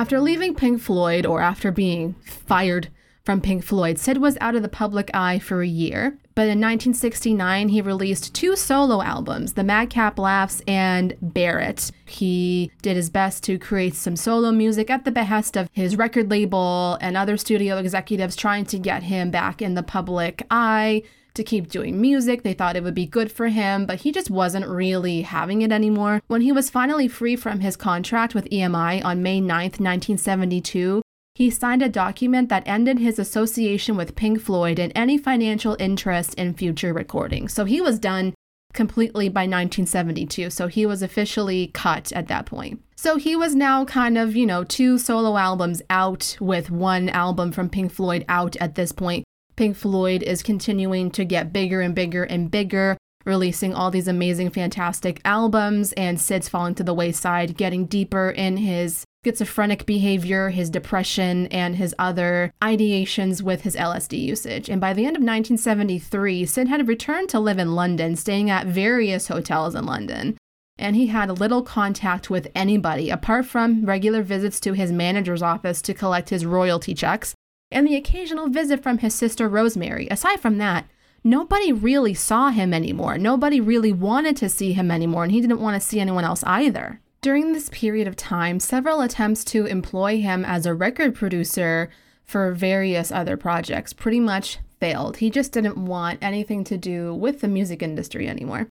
After 0.00 0.18
leaving 0.18 0.54
Pink 0.54 0.80
Floyd 0.80 1.26
or 1.26 1.42
after 1.42 1.70
being 1.70 2.14
fired 2.24 2.88
from 3.22 3.42
Pink 3.42 3.62
Floyd. 3.62 3.98
Syd 3.98 4.16
was 4.16 4.38
out 4.40 4.54
of 4.54 4.62
the 4.62 4.68
public 4.70 5.10
eye 5.12 5.38
for 5.38 5.60
a 5.60 5.66
year, 5.66 6.18
but 6.34 6.44
in 6.44 6.58
1969 6.58 7.68
he 7.68 7.82
released 7.82 8.34
two 8.34 8.56
solo 8.56 9.02
albums, 9.02 9.52
The 9.52 9.62
Madcap 9.62 10.18
Laughs 10.18 10.62
and 10.66 11.14
Barrett. 11.20 11.90
He 12.06 12.72
did 12.80 12.96
his 12.96 13.10
best 13.10 13.44
to 13.44 13.58
create 13.58 13.94
some 13.94 14.16
solo 14.16 14.52
music 14.52 14.88
at 14.88 15.04
the 15.04 15.10
behest 15.10 15.54
of 15.54 15.68
his 15.74 15.98
record 15.98 16.30
label 16.30 16.96
and 17.02 17.14
other 17.14 17.36
studio 17.36 17.76
executives 17.76 18.36
trying 18.36 18.64
to 18.64 18.78
get 18.78 19.02
him 19.02 19.30
back 19.30 19.60
in 19.60 19.74
the 19.74 19.82
public 19.82 20.46
eye 20.50 21.02
to 21.34 21.44
keep 21.44 21.68
doing 21.68 22.00
music. 22.00 22.42
They 22.42 22.54
thought 22.54 22.76
it 22.76 22.82
would 22.82 22.94
be 22.94 23.06
good 23.06 23.30
for 23.30 23.48
him, 23.48 23.86
but 23.86 24.00
he 24.00 24.12
just 24.12 24.30
wasn't 24.30 24.68
really 24.68 25.22
having 25.22 25.62
it 25.62 25.72
anymore. 25.72 26.22
When 26.28 26.40
he 26.40 26.52
was 26.52 26.70
finally 26.70 27.08
free 27.08 27.36
from 27.36 27.60
his 27.60 27.76
contract 27.76 28.34
with 28.34 28.50
EMI 28.50 29.04
on 29.04 29.22
May 29.22 29.40
9th, 29.40 29.80
1972, 29.80 31.02
he 31.34 31.50
signed 31.50 31.82
a 31.82 31.88
document 31.88 32.48
that 32.48 32.66
ended 32.66 32.98
his 32.98 33.18
association 33.18 33.96
with 33.96 34.16
Pink 34.16 34.40
Floyd 34.40 34.78
and 34.78 34.92
any 34.94 35.16
financial 35.16 35.76
interest 35.78 36.34
in 36.34 36.54
future 36.54 36.92
recordings. 36.92 37.52
So 37.52 37.64
he 37.64 37.80
was 37.80 37.98
done 37.98 38.34
completely 38.72 39.28
by 39.28 39.42
1972. 39.42 40.50
So 40.50 40.66
he 40.66 40.86
was 40.86 41.02
officially 41.02 41.68
cut 41.68 42.12
at 42.12 42.28
that 42.28 42.46
point. 42.46 42.82
So 42.96 43.16
he 43.16 43.34
was 43.34 43.54
now 43.54 43.84
kind 43.84 44.18
of, 44.18 44.36
you 44.36 44.46
know, 44.46 44.64
two 44.64 44.98
solo 44.98 45.36
albums 45.36 45.82
out 45.88 46.36
with 46.40 46.70
one 46.70 47.08
album 47.08 47.52
from 47.52 47.70
Pink 47.70 47.92
Floyd 47.92 48.24
out 48.28 48.56
at 48.56 48.74
this 48.74 48.92
point. 48.92 49.24
Pink 49.60 49.76
Floyd 49.76 50.22
is 50.22 50.42
continuing 50.42 51.10
to 51.10 51.22
get 51.22 51.52
bigger 51.52 51.82
and 51.82 51.94
bigger 51.94 52.24
and 52.24 52.50
bigger, 52.50 52.96
releasing 53.26 53.74
all 53.74 53.90
these 53.90 54.08
amazing, 54.08 54.48
fantastic 54.48 55.20
albums, 55.22 55.92
and 55.98 56.18
Syd's 56.18 56.48
falling 56.48 56.74
to 56.76 56.82
the 56.82 56.94
wayside, 56.94 57.58
getting 57.58 57.84
deeper 57.84 58.30
in 58.30 58.56
his 58.56 59.04
schizophrenic 59.22 59.84
behavior, 59.84 60.48
his 60.48 60.70
depression, 60.70 61.46
and 61.48 61.76
his 61.76 61.94
other 61.98 62.54
ideations 62.62 63.42
with 63.42 63.60
his 63.60 63.76
LSD 63.76 64.18
usage. 64.18 64.70
And 64.70 64.80
by 64.80 64.94
the 64.94 65.04
end 65.04 65.16
of 65.16 65.20
1973, 65.20 66.46
Syd 66.46 66.68
had 66.68 66.88
returned 66.88 67.28
to 67.28 67.38
live 67.38 67.58
in 67.58 67.74
London, 67.74 68.16
staying 68.16 68.48
at 68.48 68.66
various 68.66 69.28
hotels 69.28 69.74
in 69.74 69.84
London. 69.84 70.38
And 70.78 70.96
he 70.96 71.08
had 71.08 71.38
little 71.38 71.62
contact 71.62 72.30
with 72.30 72.50
anybody 72.54 73.10
apart 73.10 73.44
from 73.44 73.84
regular 73.84 74.22
visits 74.22 74.58
to 74.60 74.72
his 74.72 74.90
manager's 74.90 75.42
office 75.42 75.82
to 75.82 75.92
collect 75.92 76.30
his 76.30 76.46
royalty 76.46 76.94
checks 76.94 77.34
and 77.70 77.86
the 77.86 77.96
occasional 77.96 78.48
visit 78.48 78.82
from 78.82 78.98
his 78.98 79.14
sister 79.14 79.48
Rosemary. 79.48 80.08
Aside 80.10 80.40
from 80.40 80.58
that, 80.58 80.86
nobody 81.22 81.72
really 81.72 82.14
saw 82.14 82.50
him 82.50 82.74
anymore. 82.74 83.18
Nobody 83.18 83.60
really 83.60 83.92
wanted 83.92 84.36
to 84.38 84.48
see 84.48 84.72
him 84.72 84.90
anymore, 84.90 85.24
and 85.24 85.32
he 85.32 85.40
didn't 85.40 85.60
want 85.60 85.80
to 85.80 85.86
see 85.86 86.00
anyone 86.00 86.24
else 86.24 86.42
either. 86.44 87.00
During 87.20 87.52
this 87.52 87.68
period 87.68 88.08
of 88.08 88.16
time, 88.16 88.60
several 88.60 89.02
attempts 89.02 89.44
to 89.44 89.66
employ 89.66 90.20
him 90.20 90.44
as 90.44 90.64
a 90.64 90.74
record 90.74 91.14
producer 91.14 91.90
for 92.24 92.52
various 92.52 93.12
other 93.12 93.36
projects 93.36 93.92
pretty 93.92 94.20
much 94.20 94.58
failed. 94.78 95.18
He 95.18 95.28
just 95.28 95.52
didn't 95.52 95.84
want 95.84 96.18
anything 96.22 96.64
to 96.64 96.78
do 96.78 97.14
with 97.14 97.40
the 97.40 97.48
music 97.48 97.82
industry 97.82 98.26
anymore. 98.28 98.68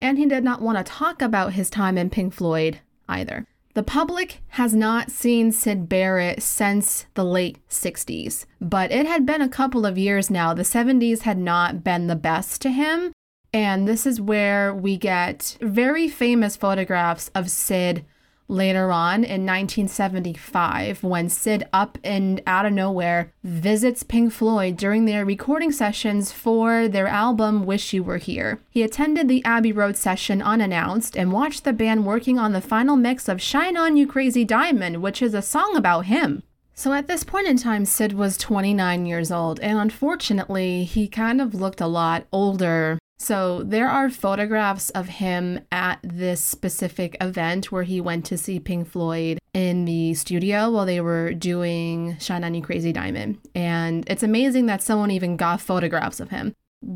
And 0.00 0.16
he 0.16 0.26
did 0.26 0.44
not 0.44 0.62
want 0.62 0.78
to 0.78 0.84
talk 0.84 1.20
about 1.20 1.54
his 1.54 1.68
time 1.68 1.98
in 1.98 2.10
Pink 2.10 2.32
Floyd 2.32 2.80
either. 3.08 3.46
The 3.74 3.82
public 3.82 4.42
has 4.48 4.74
not 4.74 5.10
seen 5.10 5.52
Syd 5.52 5.88
Barrett 5.88 6.42
since 6.42 7.06
the 7.14 7.24
late 7.24 7.58
60s, 7.68 8.46
but 8.60 8.90
it 8.90 9.06
had 9.06 9.24
been 9.24 9.42
a 9.42 9.48
couple 9.48 9.86
of 9.86 9.98
years 9.98 10.30
now. 10.30 10.54
The 10.54 10.62
70s 10.62 11.22
had 11.22 11.38
not 11.38 11.84
been 11.84 12.06
the 12.06 12.16
best 12.16 12.60
to 12.62 12.70
him, 12.70 13.12
and 13.52 13.86
this 13.86 14.06
is 14.06 14.20
where 14.20 14.74
we 14.74 14.96
get 14.96 15.56
very 15.60 16.08
famous 16.08 16.56
photographs 16.56 17.30
of 17.34 17.50
Syd 17.50 18.04
later 18.48 18.90
on 18.90 19.16
in 19.16 19.44
1975 19.46 21.02
when 21.02 21.28
Syd 21.28 21.68
up 21.72 21.98
and 22.02 22.42
out 22.46 22.66
of 22.66 22.72
nowhere 22.72 23.32
visits 23.44 24.02
Pink 24.02 24.32
Floyd 24.32 24.76
during 24.76 25.04
their 25.04 25.24
recording 25.24 25.70
sessions 25.70 26.32
for 26.32 26.88
their 26.88 27.06
album 27.06 27.66
Wish 27.66 27.92
You 27.92 28.02
Were 28.02 28.16
Here. 28.16 28.60
He 28.70 28.82
attended 28.82 29.28
the 29.28 29.44
Abbey 29.44 29.72
Road 29.72 29.96
session 29.96 30.40
unannounced 30.40 31.16
and 31.16 31.32
watched 31.32 31.64
the 31.64 31.72
band 31.72 32.06
working 32.06 32.38
on 32.38 32.52
the 32.52 32.60
final 32.60 32.96
mix 32.96 33.28
of 33.28 33.42
Shine 33.42 33.76
On 33.76 33.96
You 33.96 34.06
Crazy 34.06 34.44
Diamond, 34.44 35.02
which 35.02 35.20
is 35.20 35.34
a 35.34 35.42
song 35.42 35.76
about 35.76 36.06
him. 36.06 36.42
So 36.74 36.92
at 36.92 37.08
this 37.08 37.24
point 37.24 37.48
in 37.48 37.56
time, 37.56 37.84
Syd 37.84 38.12
was 38.12 38.38
29 38.38 39.04
years 39.04 39.32
old, 39.32 39.58
and 39.60 39.78
unfortunately, 39.78 40.84
he 40.84 41.08
kind 41.08 41.40
of 41.40 41.52
looked 41.52 41.80
a 41.80 41.88
lot 41.88 42.26
older 42.30 42.98
so 43.18 43.62
there 43.64 43.88
are 43.88 44.08
photographs 44.08 44.90
of 44.90 45.08
him 45.08 45.60
at 45.72 45.98
this 46.02 46.42
specific 46.42 47.16
event 47.20 47.72
where 47.72 47.82
he 47.82 48.00
went 48.00 48.24
to 48.26 48.38
see 48.38 48.60
Pink 48.60 48.88
Floyd 48.88 49.38
in 49.52 49.84
the 49.86 50.14
studio 50.14 50.70
while 50.70 50.86
they 50.86 51.00
were 51.00 51.34
doing 51.34 52.16
Shine 52.20 52.44
On 52.44 52.54
You 52.54 52.62
Crazy 52.62 52.92
Diamond. 52.92 53.38
And 53.54 54.08
it's 54.08 54.22
amazing 54.22 54.66
that 54.66 54.82
someone 54.82 55.10
even 55.10 55.36
got 55.36 55.60
photographs 55.60 56.20
of 56.20 56.30
him. 56.30 56.54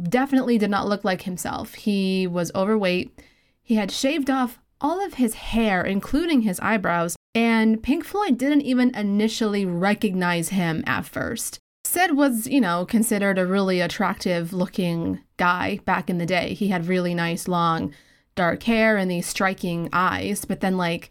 Definitely 0.09 0.59
did 0.59 0.71
not 0.71 0.87
look 0.87 1.05
like 1.05 1.23
himself. 1.23 1.75
He 1.75 2.27
was 2.29 2.53
overweight. 2.55 3.21
He 3.61 3.75
had 3.75 3.91
shaved 3.91 4.31
off 4.31 4.61
all 4.81 5.05
of 5.05 5.15
his 5.15 5.35
hair, 5.35 5.83
including 5.83 6.43
his 6.43 6.61
eyebrows, 6.61 7.17
and 7.35 7.83
Pink 7.83 8.05
Floyd 8.05 8.37
didn't 8.37 8.63
even 8.63 8.95
initially 8.95 9.65
recognize 9.65 10.51
him 10.51 10.85
at 10.87 11.05
first. 11.05 11.59
Syd 11.93 12.13
was, 12.13 12.47
you 12.47 12.59
know, 12.59 12.87
considered 12.87 13.39
a 13.39 13.45
really 13.45 13.83
attractive 13.83 14.55
looking 14.55 15.21
guy 15.37 15.79
back 15.85 16.09
in 16.09 16.17
the 16.17 16.25
day. 16.25 16.55
He 16.55 16.69
had 16.69 16.87
really 16.87 17.13
nice, 17.15 17.47
long, 17.47 17.93
dark 18.35 18.63
hair 18.63 18.97
and 18.97 19.11
these 19.11 19.27
striking 19.27 19.91
eyes. 19.93 20.47
But 20.47 20.61
then, 20.61 20.79
like, 20.79 21.11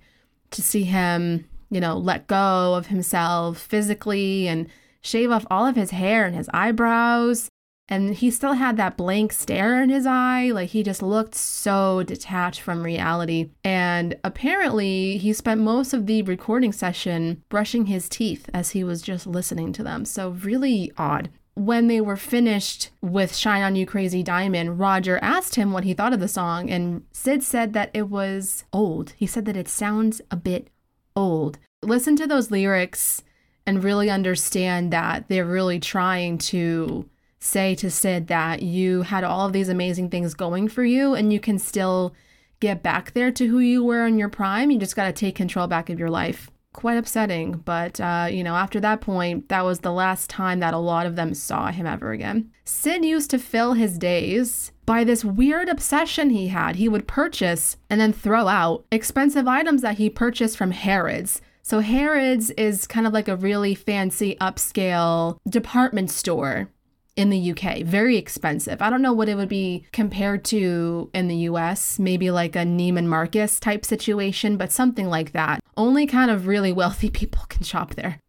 to 0.49 0.63
see 0.63 0.81
him, 0.81 1.47
you 1.69 1.79
know, 1.79 1.95
let 1.95 2.25
go 2.25 2.73
of 2.73 2.87
himself 2.87 3.59
physically 3.59 4.47
and 4.47 4.67
shave 5.01 5.29
off 5.29 5.45
all 5.51 5.67
of 5.67 5.75
his 5.75 5.91
hair 5.91 6.25
and 6.25 6.35
his 6.35 6.49
eyebrows 6.51 7.47
and 7.91 8.15
he 8.15 8.31
still 8.31 8.53
had 8.53 8.77
that 8.77 8.95
blank 8.95 9.33
stare 9.33 9.83
in 9.83 9.89
his 9.89 10.05
eye. 10.05 10.49
Like 10.51 10.69
he 10.69 10.81
just 10.81 11.03
looked 11.03 11.35
so 11.35 12.03
detached 12.03 12.61
from 12.61 12.83
reality. 12.83 13.49
And 13.65 14.17
apparently, 14.23 15.17
he 15.17 15.33
spent 15.33 15.59
most 15.59 15.93
of 15.93 16.05
the 16.05 16.21
recording 16.21 16.71
session 16.71 17.43
brushing 17.49 17.87
his 17.87 18.07
teeth 18.07 18.49
as 18.53 18.69
he 18.71 18.85
was 18.85 19.01
just 19.01 19.27
listening 19.27 19.73
to 19.73 19.83
them. 19.83 20.05
So, 20.05 20.29
really 20.29 20.93
odd. 20.97 21.29
When 21.53 21.87
they 21.87 21.99
were 21.99 22.15
finished 22.15 22.91
with 23.01 23.35
Shine 23.35 23.61
On 23.61 23.75
You 23.75 23.85
Crazy 23.85 24.23
Diamond, 24.23 24.79
Roger 24.79 25.19
asked 25.21 25.55
him 25.55 25.73
what 25.73 25.83
he 25.83 25.93
thought 25.93 26.13
of 26.13 26.21
the 26.21 26.29
song, 26.29 26.69
and 26.69 27.03
Syd 27.11 27.43
said 27.43 27.73
that 27.73 27.91
it 27.93 28.09
was 28.09 28.63
old. 28.71 29.13
He 29.17 29.27
said 29.27 29.43
that 29.45 29.57
it 29.57 29.67
sounds 29.67 30.21
a 30.31 30.37
bit 30.37 30.69
old. 31.13 31.59
Listen 31.83 32.15
to 32.15 32.25
those 32.25 32.51
lyrics 32.51 33.21
and 33.65 33.83
really 33.83 34.09
understand 34.09 34.93
that 34.93 35.27
they're 35.27 35.45
really 35.45 35.79
trying 35.79 36.37
to 36.37 37.09
say 37.41 37.75
to 37.75 37.89
Syd 37.89 38.27
that 38.27 38.61
you 38.61 39.01
had 39.01 39.23
all 39.23 39.47
of 39.47 39.53
these 39.53 39.67
amazing 39.67 40.09
things 40.09 40.33
going 40.33 40.67
for 40.67 40.83
you 40.83 41.15
and 41.15 41.33
you 41.33 41.39
can 41.39 41.57
still 41.57 42.13
get 42.59 42.83
back 42.83 43.11
there 43.11 43.31
to 43.31 43.47
who 43.47 43.59
you 43.59 43.83
were 43.83 44.05
in 44.05 44.17
your 44.17 44.29
prime. 44.29 44.71
You 44.71 44.79
just 44.79 44.95
got 44.95 45.05
to 45.05 45.11
take 45.11 45.35
control 45.35 45.67
back 45.67 45.89
of 45.89 45.99
your 45.99 46.09
life. 46.09 46.49
Quite 46.73 46.97
upsetting, 46.97 47.53
but 47.65 47.99
uh, 47.99 48.29
you 48.31 48.45
know, 48.45 48.55
after 48.55 48.79
that 48.79 49.01
point, 49.01 49.49
that 49.49 49.65
was 49.65 49.79
the 49.79 49.91
last 49.91 50.29
time 50.29 50.61
that 50.61 50.73
a 50.73 50.77
lot 50.77 51.05
of 51.05 51.17
them 51.17 51.33
saw 51.33 51.69
him 51.69 51.85
ever 51.85 52.11
again. 52.11 52.49
Syd 52.63 53.03
used 53.03 53.29
to 53.31 53.39
fill 53.39 53.73
his 53.73 53.97
days 53.97 54.71
by 54.85 55.03
this 55.03 55.25
weird 55.25 55.67
obsession 55.67 56.29
he 56.29 56.47
had. 56.47 56.77
He 56.77 56.87
would 56.87 57.09
purchase 57.09 57.75
and 57.89 57.99
then 57.99 58.13
throw 58.13 58.47
out 58.47 58.85
expensive 58.89 59.49
items 59.49 59.81
that 59.81 59.97
he 59.97 60.09
purchased 60.09 60.55
from 60.55 60.71
Harrods. 60.71 61.41
So, 61.61 61.81
Harrods 61.81 62.51
is 62.51 62.87
kind 62.87 63.05
of 63.05 63.11
like 63.11 63.27
a 63.27 63.35
really 63.35 63.75
fancy 63.75 64.37
upscale 64.39 65.37
department 65.49 66.09
store 66.09 66.69
in 67.15 67.29
the 67.29 67.51
UK. 67.51 67.81
Very 67.83 68.17
expensive. 68.17 68.81
I 68.81 68.89
don't 68.89 69.01
know 69.01 69.13
what 69.13 69.29
it 69.29 69.35
would 69.35 69.49
be 69.49 69.85
compared 69.91 70.43
to 70.45 71.09
in 71.13 71.27
the 71.27 71.35
US, 71.37 71.99
maybe 71.99 72.31
like 72.31 72.55
a 72.55 72.59
Neiman 72.59 73.05
Marcus 73.05 73.59
type 73.59 73.85
situation, 73.85 74.57
but 74.57 74.71
something 74.71 75.07
like 75.07 75.33
that. 75.33 75.59
Only 75.75 76.05
kind 76.05 76.31
of 76.31 76.47
really 76.47 76.71
wealthy 76.81 77.09
people 77.09 77.43
can 77.49 77.63
shop 77.63 77.95
there. 77.95 78.19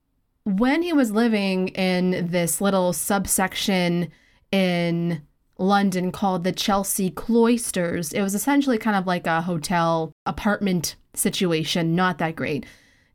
When 0.45 0.83
he 0.83 0.93
was 0.93 1.13
living 1.13 1.69
in 1.69 2.29
this 2.29 2.61
little 2.61 2.93
subsection 2.93 4.11
in 4.51 5.23
London 5.59 6.11
called 6.11 6.43
the 6.43 6.51
Chelsea 6.51 7.11
Cloisters, 7.11 8.13
it 8.13 8.23
was 8.23 8.35
essentially 8.35 8.79
kind 8.79 8.97
of 8.97 9.07
like 9.07 9.29
a 9.29 9.43
hotel 9.43 10.13
apartment 10.27 10.97
situation, 11.15 11.95
not 11.95 12.19
that 12.19 12.35
great. 12.35 12.67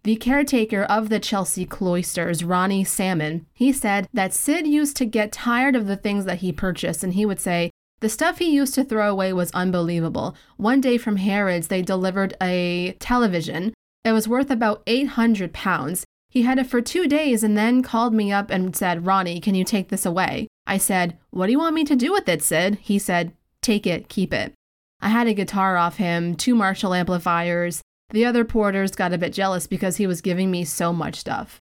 The 0.07 0.15
caretaker 0.15 0.83
of 0.83 1.09
the 1.09 1.19
Chelsea 1.19 1.65
cloisters, 1.65 2.41
Ronnie 2.41 2.85
Salmon, 2.85 3.45
he 3.53 3.73
said 3.73 4.07
that 4.13 4.33
Syd 4.33 4.65
used 4.65 4.95
to 4.95 5.05
get 5.05 5.33
tired 5.33 5.75
of 5.75 5.85
the 5.85 5.97
things 5.97 6.23
that 6.23 6.37
he 6.37 6.53
purchased, 6.53 7.03
and 7.03 7.11
he 7.11 7.25
would 7.25 7.41
say, 7.41 7.71
the 7.99 8.07
stuff 8.07 8.37
he 8.37 8.55
used 8.55 8.73
to 8.75 8.85
throw 8.85 9.11
away 9.11 9.33
was 9.33 9.51
unbelievable. 9.51 10.33
One 10.55 10.79
day 10.79 10.97
from 10.97 11.17
Harrods, 11.17 11.67
they 11.67 11.81
delivered 11.81 12.37
a 12.41 12.95
television. 12.99 13.73
It 14.05 14.13
was 14.13 14.29
worth 14.29 14.49
about 14.49 14.81
800 14.87 15.51
pounds. 15.51 16.05
He 16.29 16.43
had 16.43 16.57
it 16.57 16.67
for 16.67 16.79
two 16.79 17.09
days 17.09 17.43
and 17.43 17.57
then 17.57 17.83
called 17.83 18.13
me 18.13 18.31
up 18.31 18.49
and 18.49 18.73
said, 18.73 19.05
Ronnie, 19.05 19.41
can 19.41 19.55
you 19.55 19.65
take 19.65 19.89
this 19.89 20.05
away? 20.05 20.47
I 20.65 20.77
said, 20.77 21.17
What 21.31 21.47
do 21.47 21.51
you 21.51 21.59
want 21.59 21.75
me 21.75 21.83
to 21.83 21.97
do 21.97 22.13
with 22.13 22.29
it, 22.29 22.41
Syd? 22.41 22.75
He 22.75 22.97
said, 22.97 23.33
Take 23.61 23.85
it, 23.85 24.07
keep 24.07 24.33
it. 24.33 24.53
I 25.01 25.09
had 25.09 25.27
a 25.27 25.33
guitar 25.33 25.75
off 25.75 25.97
him, 25.97 26.35
two 26.35 26.55
Marshall 26.55 26.93
amplifiers, 26.93 27.81
the 28.11 28.25
other 28.25 28.45
porters 28.45 28.91
got 28.95 29.13
a 29.13 29.17
bit 29.17 29.33
jealous 29.33 29.67
because 29.67 29.97
he 29.97 30.07
was 30.07 30.21
giving 30.21 30.49
me 30.49 30.63
so 30.63 30.93
much 30.93 31.15
stuff. 31.15 31.61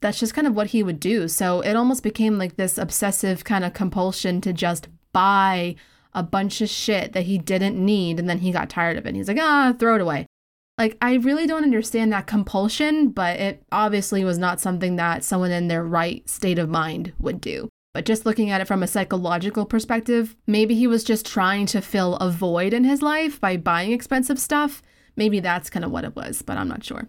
that's 0.00 0.20
just 0.20 0.34
kind 0.34 0.46
of 0.46 0.54
what 0.54 0.68
he 0.68 0.82
would 0.82 1.00
do. 1.00 1.28
So 1.28 1.60
it 1.62 1.74
almost 1.74 2.02
became 2.02 2.38
like 2.38 2.56
this 2.56 2.78
obsessive 2.78 3.44
kind 3.44 3.64
of 3.64 3.72
compulsion 3.72 4.40
to 4.42 4.52
just 4.52 4.88
buy 5.12 5.76
a 6.12 6.22
bunch 6.22 6.60
of 6.60 6.68
shit 6.68 7.12
that 7.12 7.24
he 7.24 7.38
didn't 7.38 7.82
need 7.82 8.18
and 8.18 8.28
then 8.28 8.38
he 8.38 8.52
got 8.52 8.70
tired 8.70 8.96
of 8.96 9.06
it. 9.06 9.14
He's 9.14 9.28
like, 9.28 9.38
ah, 9.40 9.74
throw 9.78 9.96
it 9.96 10.00
away. 10.00 10.26
Like, 10.78 10.98
I 11.00 11.14
really 11.14 11.46
don't 11.46 11.62
understand 11.62 12.12
that 12.12 12.26
compulsion, 12.26 13.08
but 13.08 13.40
it 13.40 13.62
obviously 13.72 14.24
was 14.24 14.36
not 14.36 14.60
something 14.60 14.96
that 14.96 15.24
someone 15.24 15.50
in 15.50 15.68
their 15.68 15.82
right 15.82 16.28
state 16.28 16.58
of 16.58 16.68
mind 16.68 17.14
would 17.18 17.40
do. 17.40 17.70
But 17.94 18.04
just 18.04 18.26
looking 18.26 18.50
at 18.50 18.60
it 18.60 18.66
from 18.66 18.82
a 18.82 18.86
psychological 18.86 19.64
perspective, 19.64 20.36
maybe 20.46 20.74
he 20.74 20.86
was 20.86 21.02
just 21.02 21.24
trying 21.24 21.64
to 21.66 21.80
fill 21.80 22.16
a 22.16 22.30
void 22.30 22.74
in 22.74 22.84
his 22.84 23.00
life 23.00 23.40
by 23.40 23.56
buying 23.56 23.92
expensive 23.92 24.38
stuff. 24.38 24.82
Maybe 25.16 25.40
that's 25.40 25.70
kind 25.70 25.84
of 25.84 25.90
what 25.90 26.04
it 26.04 26.14
was, 26.14 26.42
but 26.42 26.56
I'm 26.56 26.68
not 26.68 26.84
sure. 26.84 27.08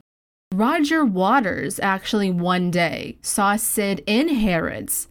Roger 0.53 1.03
Waters 1.03 1.79
actually 1.79 2.31
one 2.31 2.71
day 2.71 3.17
saw 3.21 3.55
Syd 3.57 4.01
in 4.07 4.29
Harrods. 4.29 5.09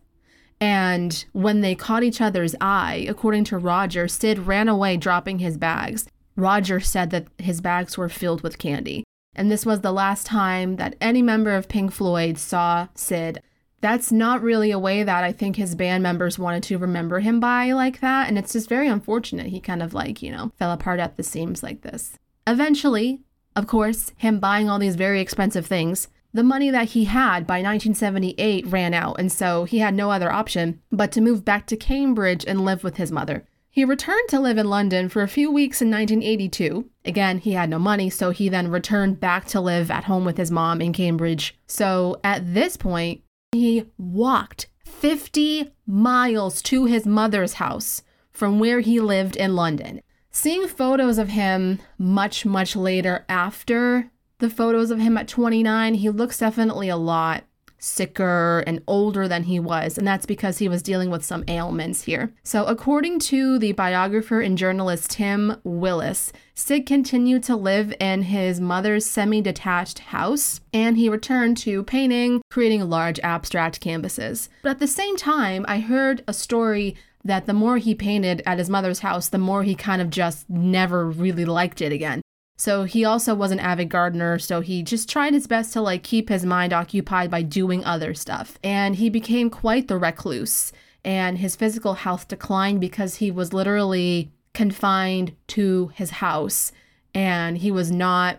And 0.60 1.24
when 1.32 1.60
they 1.60 1.74
caught 1.74 2.02
each 2.02 2.20
other's 2.20 2.54
eye, 2.60 3.06
according 3.08 3.44
to 3.44 3.58
Roger, 3.58 4.08
Syd 4.08 4.38
ran 4.38 4.68
away 4.68 4.96
dropping 4.96 5.40
his 5.40 5.58
bags. 5.58 6.08
Roger 6.34 6.80
said 6.80 7.10
that 7.10 7.28
his 7.38 7.60
bags 7.60 7.98
were 7.98 8.08
filled 8.08 8.42
with 8.42 8.58
candy. 8.58 9.04
And 9.34 9.50
this 9.50 9.66
was 9.66 9.82
the 9.82 9.92
last 9.92 10.26
time 10.26 10.76
that 10.76 10.96
any 11.00 11.20
member 11.20 11.54
of 11.54 11.68
Pink 11.68 11.92
Floyd 11.92 12.38
saw 12.38 12.88
Syd. 12.94 13.42
That's 13.82 14.10
not 14.10 14.42
really 14.42 14.70
a 14.70 14.78
way 14.78 15.02
that 15.02 15.22
I 15.22 15.32
think 15.32 15.56
his 15.56 15.74
band 15.74 16.02
members 16.02 16.38
wanted 16.38 16.62
to 16.64 16.78
remember 16.78 17.20
him 17.20 17.38
by 17.38 17.72
like 17.72 18.00
that. 18.00 18.28
And 18.28 18.38
it's 18.38 18.54
just 18.54 18.70
very 18.70 18.88
unfortunate 18.88 19.48
he 19.48 19.60
kind 19.60 19.82
of 19.82 19.92
like, 19.92 20.22
you 20.22 20.32
know, 20.32 20.52
fell 20.58 20.72
apart 20.72 20.98
at 20.98 21.16
the 21.16 21.22
seams 21.22 21.62
like 21.62 21.82
this. 21.82 22.18
Eventually, 22.46 23.22
of 23.56 23.66
course, 23.66 24.12
him 24.16 24.38
buying 24.38 24.68
all 24.68 24.78
these 24.78 24.96
very 24.96 25.20
expensive 25.20 25.66
things, 25.66 26.08
the 26.32 26.42
money 26.42 26.70
that 26.70 26.90
he 26.90 27.04
had 27.04 27.46
by 27.46 27.54
1978 27.54 28.66
ran 28.66 28.92
out, 28.92 29.18
and 29.18 29.32
so 29.32 29.64
he 29.64 29.78
had 29.78 29.94
no 29.94 30.10
other 30.10 30.30
option 30.30 30.80
but 30.92 31.10
to 31.12 31.20
move 31.20 31.44
back 31.44 31.66
to 31.66 31.76
Cambridge 31.76 32.44
and 32.46 32.64
live 32.64 32.84
with 32.84 32.98
his 32.98 33.10
mother. 33.10 33.46
He 33.70 33.84
returned 33.84 34.28
to 34.28 34.40
live 34.40 34.58
in 34.58 34.70
London 34.70 35.08
for 35.08 35.22
a 35.22 35.28
few 35.28 35.50
weeks 35.50 35.82
in 35.82 35.90
1982. 35.90 36.88
Again, 37.04 37.38
he 37.38 37.52
had 37.52 37.68
no 37.68 37.78
money, 37.78 38.08
so 38.10 38.30
he 38.30 38.48
then 38.48 38.68
returned 38.68 39.20
back 39.20 39.46
to 39.46 39.60
live 39.60 39.90
at 39.90 40.04
home 40.04 40.24
with 40.24 40.36
his 40.36 40.50
mom 40.50 40.80
in 40.80 40.92
Cambridge. 40.92 41.58
So 41.66 42.20
at 42.22 42.54
this 42.54 42.76
point, 42.76 43.22
he 43.52 43.90
walked 43.98 44.68
50 44.84 45.72
miles 45.86 46.62
to 46.62 46.86
his 46.86 47.06
mother's 47.06 47.54
house 47.54 48.02
from 48.30 48.58
where 48.58 48.80
he 48.80 49.00
lived 49.00 49.36
in 49.36 49.56
London. 49.56 50.00
Seeing 50.36 50.68
photos 50.68 51.16
of 51.16 51.30
him 51.30 51.78
much, 51.96 52.44
much 52.44 52.76
later 52.76 53.24
after 53.26 54.10
the 54.38 54.50
photos 54.50 54.90
of 54.90 54.98
him 54.98 55.16
at 55.16 55.28
29, 55.28 55.94
he 55.94 56.10
looks 56.10 56.40
definitely 56.40 56.90
a 56.90 56.96
lot 56.98 57.44
sicker 57.78 58.62
and 58.66 58.82
older 58.86 59.28
than 59.28 59.44
he 59.44 59.58
was, 59.58 59.96
and 59.96 60.06
that's 60.06 60.26
because 60.26 60.58
he 60.58 60.68
was 60.68 60.82
dealing 60.82 61.08
with 61.08 61.24
some 61.24 61.42
ailments 61.48 62.02
here. 62.02 62.34
So, 62.42 62.66
according 62.66 63.20
to 63.20 63.58
the 63.58 63.72
biographer 63.72 64.42
and 64.42 64.58
journalist 64.58 65.12
Tim 65.12 65.56
Willis, 65.64 66.34
Syd 66.54 66.84
continued 66.84 67.42
to 67.44 67.56
live 67.56 67.94
in 67.98 68.22
his 68.22 68.60
mother's 68.60 69.06
semi 69.06 69.40
detached 69.40 70.00
house, 70.00 70.60
and 70.70 70.98
he 70.98 71.08
returned 71.08 71.56
to 71.58 71.82
painting, 71.82 72.42
creating 72.50 72.90
large 72.90 73.18
abstract 73.20 73.80
canvases. 73.80 74.50
But 74.62 74.72
at 74.72 74.78
the 74.80 74.86
same 74.86 75.16
time, 75.16 75.64
I 75.66 75.78
heard 75.78 76.22
a 76.28 76.34
story 76.34 76.94
that 77.26 77.46
the 77.46 77.52
more 77.52 77.78
he 77.78 77.94
painted 77.94 78.42
at 78.46 78.58
his 78.58 78.70
mother's 78.70 79.00
house, 79.00 79.28
the 79.28 79.38
more 79.38 79.62
he 79.62 79.74
kind 79.74 80.00
of 80.00 80.10
just 80.10 80.48
never 80.48 81.06
really 81.06 81.44
liked 81.44 81.80
it 81.80 81.92
again. 81.92 82.22
So 82.58 82.84
he 82.84 83.04
also 83.04 83.34
was 83.34 83.50
an 83.50 83.60
avid 83.60 83.90
gardener, 83.90 84.38
so 84.38 84.60
he 84.60 84.82
just 84.82 85.10
tried 85.10 85.34
his 85.34 85.46
best 85.46 85.72
to 85.74 85.82
like 85.82 86.02
keep 86.02 86.28
his 86.28 86.46
mind 86.46 86.72
occupied 86.72 87.30
by 87.30 87.42
doing 87.42 87.84
other 87.84 88.14
stuff. 88.14 88.58
And 88.64 88.96
he 88.96 89.10
became 89.10 89.50
quite 89.50 89.88
the 89.88 89.98
recluse, 89.98 90.72
and 91.04 91.38
his 91.38 91.54
physical 91.54 91.94
health 91.94 92.28
declined 92.28 92.80
because 92.80 93.16
he 93.16 93.30
was 93.30 93.52
literally 93.52 94.32
confined 94.54 95.36
to 95.48 95.92
his 95.94 96.10
house 96.10 96.72
and 97.14 97.58
he 97.58 97.70
was 97.70 97.90
not 97.90 98.38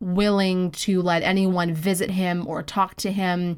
willing 0.00 0.70
to 0.70 1.02
let 1.02 1.22
anyone 1.22 1.74
visit 1.74 2.10
him 2.10 2.46
or 2.46 2.62
talk 2.62 2.94
to 2.96 3.10
him. 3.10 3.56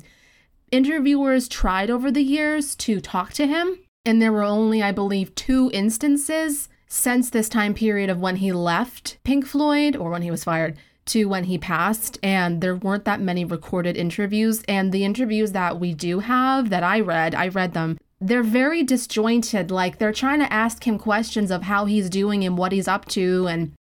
Interviewers 0.71 1.49
tried 1.49 1.91
over 1.91 2.11
the 2.11 2.23
years 2.23 2.75
to 2.77 3.01
talk 3.01 3.33
to 3.35 3.47
him, 3.47 3.79
and 4.09 4.23
there 4.23 4.33
were 4.33 4.43
only, 4.43 4.83
I 4.83 4.91
believe, 4.91 5.35
two 5.35 5.71
instances 5.75 6.71
since 6.87 7.29
this 7.29 7.51
time 7.51 7.75
period 7.75 8.09
of 8.09 8.21
when 8.21 8.37
he 8.37 8.53
left 8.53 9.19
Pink 9.23 9.45
Floyd 9.45 9.95
or 9.95 10.11
when 10.11 10.23
he 10.23 10.31
was 10.31 10.45
fired 10.45 10.79
to 11.05 11.27
when 11.27 11.45
he 11.45 11.59
passed. 11.59 12.19
And 12.23 12.63
there 12.63 12.75
weren't 12.75 13.05
that 13.05 13.21
many 13.21 13.45
recorded 13.45 13.99
interviews. 13.99 14.63
And 14.67 14.93
the 14.93 15.05
interviews 15.05 15.53
that 15.53 15.79
we 15.79 15.93
do 15.93 16.21
have 16.21 16.71
that 16.71 16.83
I 16.83 17.01
read, 17.01 17.35
I 17.35 17.49
read 17.49 17.75
them. 17.75 17.99
They're 18.19 18.43
very 18.43 18.83
disjointed. 18.83 19.71
Like 19.71 19.99
they're 19.99 20.13
trying 20.15 20.39
to 20.39 20.51
ask 20.51 20.87
him 20.87 20.99
questions 20.99 21.51
of 21.51 21.65
how 21.65 21.85
he's 21.85 22.09
doing 22.09 22.45
and 22.45 22.57
what 22.57 22.73
he's 22.73 22.89
up 22.89 23.05
to. 23.09 23.47
And 23.47 23.75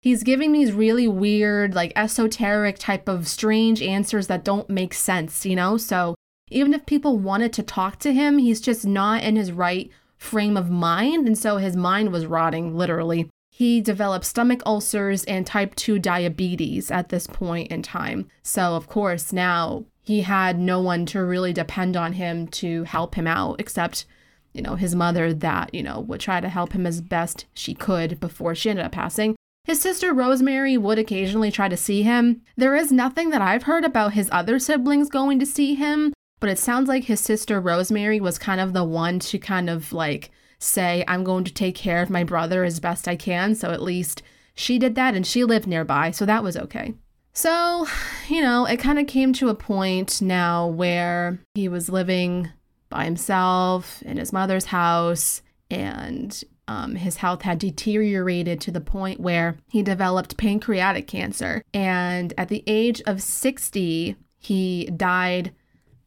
he's 0.00 0.22
giving 0.22 0.52
these 0.52 0.72
really 0.72 1.06
weird, 1.06 1.74
like 1.74 1.92
esoteric 1.94 2.78
type 2.78 3.06
of 3.06 3.28
strange 3.28 3.82
answers 3.82 4.28
that 4.28 4.44
don't 4.44 4.70
make 4.70 4.94
sense, 4.94 5.44
you 5.44 5.56
know? 5.56 5.76
So 5.76 6.14
even 6.50 6.74
if 6.74 6.86
people 6.86 7.18
wanted 7.18 7.52
to 7.54 7.62
talk 7.62 7.98
to 8.00 8.12
him, 8.12 8.38
he's 8.38 8.60
just 8.60 8.86
not 8.86 9.22
in 9.22 9.36
his 9.36 9.52
right 9.52 9.90
frame 10.16 10.56
of 10.56 10.70
mind. 10.70 11.26
And 11.26 11.36
so 11.36 11.56
his 11.58 11.76
mind 11.76 12.12
was 12.12 12.26
rotting, 12.26 12.76
literally. 12.76 13.28
He 13.50 13.80
developed 13.80 14.24
stomach 14.24 14.62
ulcers 14.66 15.24
and 15.24 15.46
type 15.46 15.74
2 15.76 15.98
diabetes 15.98 16.90
at 16.90 17.10
this 17.10 17.26
point 17.26 17.70
in 17.70 17.82
time. 17.82 18.28
So, 18.42 18.74
of 18.74 18.88
course, 18.88 19.32
now 19.32 19.84
he 20.02 20.22
had 20.22 20.58
no 20.58 20.80
one 20.80 21.06
to 21.06 21.24
really 21.24 21.52
depend 21.52 21.96
on 21.96 22.14
him 22.14 22.48
to 22.48 22.82
help 22.84 23.14
him 23.14 23.26
out 23.26 23.60
except, 23.60 24.06
you 24.52 24.60
know, 24.60 24.74
his 24.74 24.94
mother 24.94 25.32
that, 25.32 25.72
you 25.72 25.82
know, 25.82 26.00
would 26.00 26.20
try 26.20 26.40
to 26.40 26.48
help 26.48 26.72
him 26.72 26.84
as 26.84 27.00
best 27.00 27.46
she 27.54 27.74
could 27.74 28.18
before 28.18 28.54
she 28.54 28.70
ended 28.70 28.86
up 28.86 28.92
passing. 28.92 29.36
His 29.64 29.80
sister 29.80 30.12
Rosemary 30.12 30.76
would 30.76 30.98
occasionally 30.98 31.50
try 31.50 31.68
to 31.68 31.76
see 31.76 32.02
him. 32.02 32.42
There 32.56 32.74
is 32.74 32.92
nothing 32.92 33.30
that 33.30 33.40
I've 33.40 33.62
heard 33.62 33.84
about 33.84 34.12
his 34.14 34.28
other 34.32 34.58
siblings 34.58 35.08
going 35.08 35.38
to 35.38 35.46
see 35.46 35.74
him, 35.74 36.12
but 36.44 36.50
it 36.50 36.58
sounds 36.58 36.90
like 36.90 37.04
his 37.04 37.20
sister 37.20 37.58
Rosemary 37.58 38.20
was 38.20 38.36
kind 38.36 38.60
of 38.60 38.74
the 38.74 38.84
one 38.84 39.18
to 39.18 39.38
kind 39.38 39.70
of 39.70 39.94
like 39.94 40.30
say, 40.58 41.02
I'm 41.08 41.24
going 41.24 41.44
to 41.44 41.54
take 41.54 41.74
care 41.74 42.02
of 42.02 42.10
my 42.10 42.22
brother 42.22 42.64
as 42.64 42.80
best 42.80 43.08
I 43.08 43.16
can. 43.16 43.54
So 43.54 43.70
at 43.70 43.80
least 43.80 44.22
she 44.54 44.78
did 44.78 44.94
that 44.94 45.14
and 45.14 45.26
she 45.26 45.42
lived 45.42 45.66
nearby. 45.66 46.10
So 46.10 46.26
that 46.26 46.42
was 46.42 46.58
okay. 46.58 46.92
So, 47.32 47.86
you 48.28 48.42
know, 48.42 48.66
it 48.66 48.76
kind 48.76 48.98
of 48.98 49.06
came 49.06 49.32
to 49.32 49.48
a 49.48 49.54
point 49.54 50.20
now 50.20 50.66
where 50.66 51.38
he 51.54 51.66
was 51.66 51.88
living 51.88 52.50
by 52.90 53.06
himself 53.06 54.02
in 54.02 54.18
his 54.18 54.30
mother's 54.30 54.66
house 54.66 55.40
and 55.70 56.44
um, 56.68 56.94
his 56.94 57.16
health 57.16 57.40
had 57.40 57.58
deteriorated 57.58 58.60
to 58.60 58.70
the 58.70 58.82
point 58.82 59.18
where 59.18 59.56
he 59.70 59.82
developed 59.82 60.36
pancreatic 60.36 61.06
cancer. 61.06 61.62
And 61.72 62.34
at 62.36 62.48
the 62.50 62.62
age 62.66 63.00
of 63.06 63.22
60, 63.22 64.16
he 64.40 64.84
died 64.94 65.54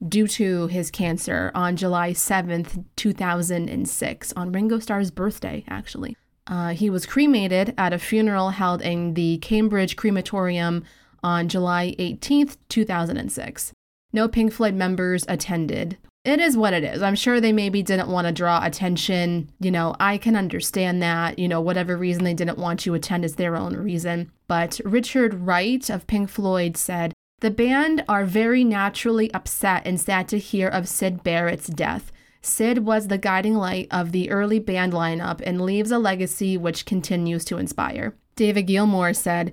due 0.06 0.28
to 0.28 0.68
his 0.68 0.92
cancer 0.92 1.52
on 1.56 1.76
July 1.76 2.12
7th, 2.12 2.86
2006, 2.96 4.34
on 4.36 4.52
Ringo 4.52 4.80
Starr's 4.80 5.12
birthday, 5.12 5.64
actually. 5.68 6.16
Uh, 6.46 6.70
he 6.70 6.90
was 6.90 7.06
cremated 7.06 7.74
at 7.78 7.94
a 7.94 8.00
funeral 8.00 8.52
held 8.52 8.82
in 8.82 9.14
the 9.16 9.38
Cambridge 9.40 9.96
Crematorium 9.96 10.84
on 11.24 11.50
July 11.50 11.96
18th, 12.00 12.58
2006. 12.70 13.74
No 14.14 14.28
Pink 14.28 14.54
Floyd 14.54 14.74
members 14.74 15.26
attended. 15.28 15.98
It 16.24 16.40
is 16.40 16.58
what 16.58 16.74
it 16.74 16.84
is. 16.84 17.02
I'm 17.02 17.16
sure 17.16 17.40
they 17.40 17.54
maybe 17.54 17.82
didn't 17.82 18.10
want 18.10 18.28
to 18.28 18.34
draw 18.34 18.64
attention. 18.64 19.50
You 19.60 19.72
know, 19.72 19.96
I 20.00 20.18
can 20.18 20.36
understand 20.36 21.02
that. 21.02 21.40
You 21.40 21.48
know, 21.48 21.62
whatever 21.62 21.96
reason 21.96 22.24
they 22.24 22.34
didn't 22.34 22.58
want 22.58 22.82
to 22.82 22.94
attend 22.94 23.24
is 23.24 23.36
their 23.36 23.56
own 23.56 23.76
reason. 23.76 24.32
But 24.48 24.80
Richard 24.84 25.34
Wright 25.34 25.90
of 25.90 26.08
Pink 26.08 26.30
Floyd 26.30 26.76
said, 26.76 27.14
the 27.39 27.52
band 27.52 28.04
are 28.10 28.26
very 28.26 28.63
naturally 28.63 29.32
upset 29.32 29.84
and 29.86 30.00
sad 30.00 30.28
to 30.28 30.39
hear 30.39 30.67
of 30.67 30.88
Syd 30.88 31.23
Barrett's 31.23 31.67
death. 31.67 32.12
Syd 32.41 32.80
was 32.80 33.08
the 33.08 33.19
guiding 33.19 33.54
light 33.54 33.88
of 33.91 34.12
the 34.12 34.32
early 34.32 34.58
band 34.58 34.93
lineup 34.93 35.41
and 35.45 35.62
leaves 35.62 35.91
a 35.91 36.00
legacy 36.00 36.58
which 36.58 36.86
continues 36.86 37.45
to 37.45 37.58
inspire. 37.58 38.15
David 38.36 38.63
Gilmour 38.63 39.13
said, 39.15 39.52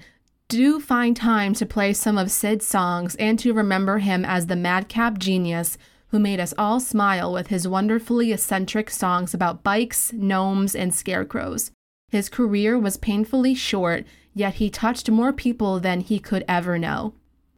Do 0.49 0.81
find 0.81 1.15
time 1.15 1.53
to 1.55 1.67
play 1.67 1.93
some 1.93 2.17
of 2.17 2.31
Syd's 2.31 2.67
songs 2.67 3.17
and 3.17 3.39
to 3.41 3.53
remember 3.53 3.99
him 3.99 4.25
as 4.25 4.47
the 4.47 4.57
madcap 4.57 5.19
genius 5.19 5.77
who 6.09 6.19
made 6.19 6.41
us 6.41 6.55
all 6.57 6.81
smile 6.81 7.33
with 7.33 7.49
his 7.49 7.69
wonderfully 7.69 8.33
eccentric 8.33 8.89
songs 8.89 9.35
about 9.35 9.63
bikes, 9.63 10.13
gnomes, 10.13 10.75
and 10.75 10.95
scarecrows. 10.95 11.71
His 12.09 12.31
career 12.31 12.79
was 12.79 12.97
painfully 12.97 13.55
short, 13.55 14.07
yet 14.33 14.55
he 14.55 14.71
touched 14.71 15.11
more 15.11 15.33
people 15.33 15.81
than 15.81 16.01
he 16.01 16.19
could 16.19 16.45
ever 16.47 16.79
know. 16.79 17.15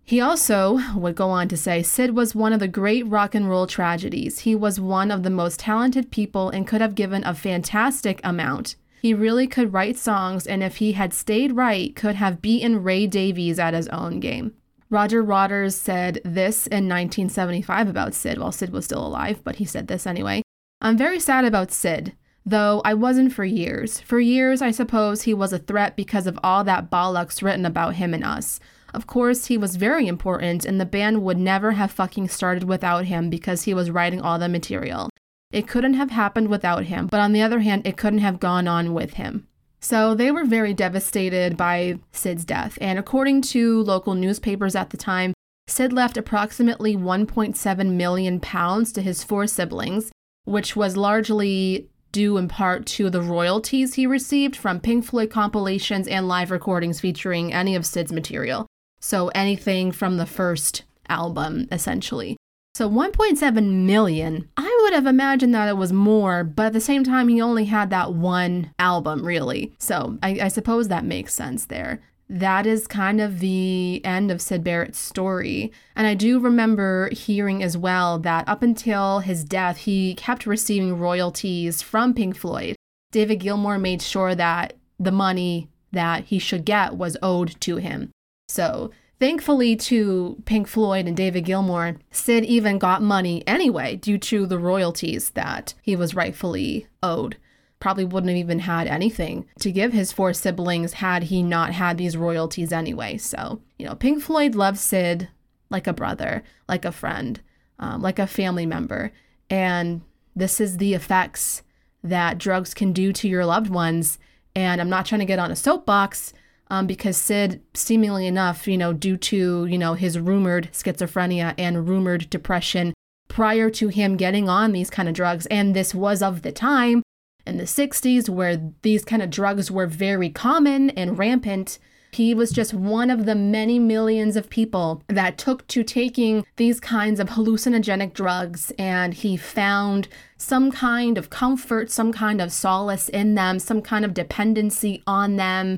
He 0.09 0.21
also 0.21 0.79
would 0.95 1.17
go 1.17 1.31
on 1.31 1.49
to 1.49 1.57
say 1.57 1.83
Syd 1.83 2.13
was 2.13 2.33
one 2.33 2.53
of 2.53 2.61
the 2.61 2.69
great 2.69 3.05
rock 3.09 3.35
and 3.35 3.51
roll 3.51 3.67
tragedies. 3.67 4.39
He 4.41 4.55
was 4.55 4.79
one 4.79 5.11
of 5.11 5.25
the 5.25 5.31
most 5.31 5.59
talented 5.59 6.13
people 6.13 6.49
and 6.49 6.65
could 6.65 6.81
have 6.81 6.95
given 6.95 7.25
a 7.25 7.35
fantastic 7.35 8.21
amount. 8.23 8.77
He 9.03 9.13
really 9.13 9.49
could 9.49 9.73
write 9.73 9.99
songs, 9.99 10.47
and 10.47 10.63
if 10.63 10.77
he 10.77 10.93
had 10.93 11.13
stayed 11.13 11.57
right, 11.57 11.95
could 11.97 12.15
have 12.15 12.41
beaten 12.41 12.85
Ray 12.85 13.09
Davies 13.09 13.59
at 13.59 13.75
his 13.75 13.89
own 13.89 14.21
game. 14.21 14.55
Roger 14.91 15.25
Waters 15.25 15.75
said 15.75 16.21
this 16.25 16.69
in 16.69 16.89
1975 16.89 17.89
about 17.89 18.15
Syd 18.15 18.39
while 18.39 18.53
Syd 18.53 18.71
was 18.71 18.85
still 18.85 19.05
alive, 19.05 19.41
but 19.43 19.57
he 19.57 19.65
said 19.65 19.89
this 19.89 20.07
anyway. 20.07 20.41
I'm 20.81 20.97
very 20.97 21.19
sad 21.19 21.45
about 21.45 21.73
Syd, 21.73 22.15
though 22.45 22.81
I 22.85 22.95
wasn't 22.95 23.33
for 23.33 23.45
years. 23.45 24.01
For 24.03 24.21
years, 24.21 24.63
I 24.63 24.71
suppose 24.71 25.23
he 25.23 25.35
was 25.35 25.53
a 25.53 25.59
threat 25.59 25.97
because 25.97 26.29
of 26.29 26.39
all 26.45 26.63
that 26.63 26.91
bollocks 26.91 27.43
written 27.43 27.67
about 27.67 27.97
him 27.97 28.15
and 28.15 28.23
us. 28.23 28.61
Of 28.95 29.07
course, 29.07 29.47
he 29.47 29.59
was 29.59 29.77
very 29.77 30.07
important, 30.07 30.65
and 30.65 30.81
the 30.81 30.87
band 30.87 31.23
would 31.23 31.39
never 31.39 31.73
have 31.73 31.91
fucking 31.91 32.29
started 32.29 32.65
without 32.65 33.07
him 33.07 33.31
because 33.31 33.63
he 33.63 33.75
was 33.75 33.91
writing 33.91 34.21
all 34.21 34.39
the 34.39 34.49
material. 34.49 35.11
It 35.53 35.69
couldn't 35.69 35.95
have 35.95 36.11
happened 36.11 36.49
without 36.49 36.85
him, 36.85 37.07
but 37.07 37.21
on 37.21 37.33
the 37.33 37.43
other 37.43 37.61
hand, 37.61 37.87
it 37.87 37.97
couldn't 37.97 38.21
have 38.21 38.41
gone 38.41 38.67
on 38.67 38.95
with 38.95 39.15
him. 39.15 39.47
So 39.81 40.15
they 40.15 40.31
were 40.31 40.45
very 40.45 40.75
devastated 40.75 41.57
by 41.57 41.99
Syd's 42.13 42.45
death, 42.45 42.79
and 42.81 42.99
according 42.99 43.43
to 43.43 43.83
local 43.83 44.15
newspapers 44.15 44.75
at 44.75 44.91
the 44.91 44.97
time, 44.97 45.33
Syd 45.69 45.93
left 45.93 46.17
approximately 46.17 46.97
1.7 46.97 47.93
million 47.93 48.41
pounds 48.41 48.93
to 48.93 49.03
his 49.03 49.23
four 49.25 49.47
siblings, 49.47 50.11
which 50.45 50.77
was 50.77 50.97
largely 50.97 51.89
due 52.13 52.37
in 52.37 52.49
part 52.49 52.87
to 52.87 53.11
the 53.11 53.21
royalties 53.21 53.95
he 53.95 54.07
received 54.07 54.57
from 54.57 54.81
Pink 54.81 55.05
Floyd 55.05 55.31
compilations 55.31 56.09
and 56.09 56.27
live 56.27 56.51
recordings 56.51 57.01
featuring 57.01 57.53
any 57.53 57.75
of 57.75 57.85
Syd's 57.85 58.13
material. 58.13 58.67
So 59.07 59.29
anything 59.37 59.93
from 59.93 60.17
the 60.17 60.27
first 60.27 60.83
album, 61.09 61.69
essentially. 61.71 62.37
So 62.75 62.91
1.7 62.91 63.87
million. 63.87 64.49
I 64.57 64.81
would 64.83 64.95
have 64.95 65.07
imagined 65.07 65.55
that 65.55 65.69
it 65.69 65.77
was 65.77 65.93
more, 65.93 66.43
but 66.43 66.67
at 66.67 66.73
the 66.73 66.81
same 66.81 67.05
time, 67.05 67.29
he 67.29 67.41
only 67.41 67.67
had 67.67 67.91
that 67.91 68.15
one 68.15 68.73
album, 68.81 69.25
really. 69.25 69.73
So 69.79 70.19
I, 70.25 70.41
I 70.43 70.49
suppose 70.49 70.89
that 70.89 71.05
makes 71.05 71.35
sense 71.35 71.67
there. 71.67 72.03
That 72.29 72.67
is 72.67 72.89
kind 72.89 73.21
of 73.21 73.39
the 73.39 74.05
end 74.05 74.33
of 74.33 74.43
Syd 74.43 74.65
Barrett's 74.65 74.99
story. 74.99 75.71
And 75.95 76.09
I 76.09 76.15
do 76.15 76.41
remember 76.41 77.09
hearing 77.13 77.63
as 77.63 77.79
well 77.79 78.19
that 78.19 78.49
up 78.49 78.61
until 78.61 79.21
his 79.21 79.45
death, 79.45 79.77
he 79.77 80.17
kept 80.17 80.47
receiving 80.47 80.99
royalties 80.99 81.81
from 81.81 82.13
Pink 82.13 82.37
Floyd. 82.37 82.75
David 83.13 83.39
Gilmour 83.39 83.81
made 83.81 84.03
sure 84.03 84.35
that 84.35 84.73
the 84.99 85.13
money 85.13 85.69
that 85.93 86.25
he 86.25 86.41
should 86.41 86.65
get 86.65 86.97
was 86.97 87.17
owed 87.23 87.55
to 87.61 87.77
him. 87.77 88.11
So 88.47 88.91
Thankfully 89.19 89.77
to 89.77 90.43
Pink 90.45 90.69
Floyd 90.69 91.07
and 91.07 91.17
David 91.17 91.47
Gilmour, 91.47 91.97
Syd 92.11 92.45
even 92.45 92.79
got 92.79 93.01
money 93.01 93.43
anyway 93.47 93.97
due 93.97 94.19
to 94.19 94.45
the 94.45 94.59
royalties 94.59 95.31
that 95.31 95.73
he 95.81 95.97
was 95.97 96.15
rightfully 96.15 96.87
owed. 97.03 97.39
Probably 97.81 98.05
wouldn't 98.05 98.29
have 98.29 98.37
even 98.37 98.59
had 98.61 98.87
anything 98.87 99.47
to 99.61 99.73
give 99.73 99.95
his 99.95 100.13
four 100.13 100.35
siblings 100.35 100.95
had 100.95 101.25
he 101.25 101.43
not 101.43 101.73
had 101.73 101.97
these 101.97 102.17
royalties 102.17 102.73
anyway. 102.73 103.17
So, 103.17 103.63
you 103.79 103.87
know, 103.87 103.95
Pink 103.95 104.23
Floyd 104.23 104.55
loved 104.55 104.79
Syd 104.79 105.29
like 105.71 105.87
a 105.87 105.95
brother, 105.95 106.43
like 106.69 106.85
a 106.85 106.93
friend, 106.93 107.41
um, 107.79 108.03
like 108.03 108.19
a 108.19 108.27
family 108.27 108.67
member. 108.67 109.13
And 109.49 110.03
this 110.35 110.61
is 110.61 110.77
the 110.77 110.93
effects 110.93 111.63
that 112.05 112.39
drugs 112.39 112.75
can 112.75 112.93
do 112.93 113.15
to 113.15 113.29
your 113.29 113.47
loved 113.47 113.71
ones. 113.71 114.19
And 114.55 114.79
I'm 114.79 114.91
not 114.91 115.07
trying 115.07 115.21
to 115.21 115.27
get 115.27 115.39
on 115.39 115.51
a 115.51 115.57
soapbox 115.57 116.35
um, 116.71 116.87
because 116.87 117.17
Syd, 117.17 117.61
seemingly 117.75 118.27
enough, 118.27 118.67
you 118.67 118.77
know, 118.77 118.93
due 118.93 119.17
to, 119.17 119.67
you 119.67 119.79
know, 119.79 119.95
his 119.95 120.19
rumored 120.19 120.69
schizophrenia 120.73 121.55
and 121.59 121.89
rumored 121.89 122.29
depression 122.31 122.95
prior 123.29 123.71
to 123.71 123.89
him 123.89 124.17
getting 124.17 124.49
on 124.49 124.73
these 124.73 124.91
kind 124.91 125.09
of 125.09 125.15
drugs, 125.15 125.47
and 125.47 125.75
this 125.75 125.95
was 125.95 126.23
of 126.23 126.43
the 126.43 126.53
time 126.53 127.03
in 127.47 127.59
the 127.59 127.65
60s 127.65 128.29
where 128.29 128.73
these 128.83 129.05
kind 129.05 129.23
of 129.23 129.31
drugs 129.31 129.71
were 129.71 129.87
very 129.87 130.29
common 130.31 130.91
and 130.91 131.19
rampant. 131.19 131.79
He 132.13 132.35
was 132.35 132.51
just 132.51 132.73
one 132.73 133.11
of 133.11 133.27
the 133.27 133.35
many 133.35 133.79
millions 133.79 134.37
of 134.37 134.49
people 134.49 135.03
that 135.09 135.37
took 135.37 135.67
to 135.69 135.85
taking 135.85 136.47
these 136.57 136.81
kinds 136.81 137.21
of 137.21 137.31
hallucinogenic 137.31 138.15
drugs, 138.15 138.73
and 138.79 139.13
he 139.13 139.37
found 139.37 140.09
some 140.39 140.73
kind 140.73 141.19
of 141.19 141.31
comfort, 141.31 141.91
some 141.91 142.13
kind 142.13 142.41
of 142.41 142.53
solace 142.53 143.09
in 143.09 143.35
them, 143.35 143.59
some 143.59 143.83
kind 143.83 144.05
of 144.05 144.15
dependency 144.15 145.03
on 145.07 145.37
them. 145.37 145.77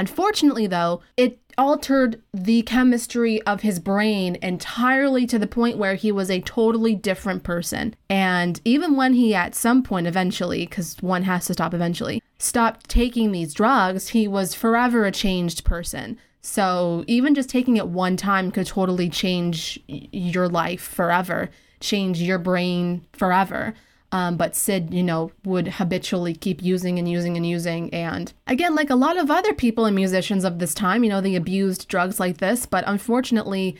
Unfortunately, 0.00 0.66
though, 0.66 1.02
it 1.18 1.38
altered 1.58 2.22
the 2.32 2.62
chemistry 2.62 3.42
of 3.42 3.60
his 3.60 3.78
brain 3.78 4.38
entirely 4.40 5.26
to 5.26 5.38
the 5.38 5.46
point 5.46 5.76
where 5.76 5.94
he 5.94 6.10
was 6.10 6.30
a 6.30 6.40
totally 6.40 6.94
different 6.94 7.42
person. 7.42 7.94
And 8.08 8.62
even 8.64 8.96
when 8.96 9.12
he, 9.12 9.34
at 9.34 9.54
some 9.54 9.82
point, 9.82 10.06
eventually, 10.06 10.64
because 10.64 10.96
one 11.02 11.24
has 11.24 11.44
to 11.44 11.52
stop 11.52 11.74
eventually, 11.74 12.22
stopped 12.38 12.88
taking 12.88 13.30
these 13.30 13.52
drugs, 13.52 14.08
he 14.08 14.26
was 14.26 14.54
forever 14.54 15.04
a 15.04 15.12
changed 15.12 15.64
person. 15.64 16.18
So 16.40 17.04
even 17.06 17.34
just 17.34 17.50
taking 17.50 17.76
it 17.76 17.88
one 17.88 18.16
time 18.16 18.50
could 18.50 18.68
totally 18.68 19.10
change 19.10 19.78
your 19.86 20.48
life 20.48 20.80
forever, 20.80 21.50
change 21.80 22.22
your 22.22 22.38
brain 22.38 23.04
forever. 23.12 23.74
Um, 24.12 24.36
but 24.36 24.56
Syd, 24.56 24.92
you 24.92 25.02
know, 25.02 25.30
would 25.44 25.68
habitually 25.68 26.34
keep 26.34 26.62
using 26.62 26.98
and 26.98 27.08
using 27.08 27.36
and 27.36 27.46
using. 27.46 27.92
And 27.94 28.32
again, 28.46 28.74
like 28.74 28.90
a 28.90 28.96
lot 28.96 29.16
of 29.16 29.30
other 29.30 29.54
people 29.54 29.84
and 29.84 29.94
musicians 29.94 30.44
of 30.44 30.58
this 30.58 30.74
time, 30.74 31.04
you 31.04 31.10
know, 31.10 31.20
they 31.20 31.36
abused 31.36 31.88
drugs 31.88 32.18
like 32.18 32.38
this. 32.38 32.66
But 32.66 32.84
unfortunately, 32.86 33.76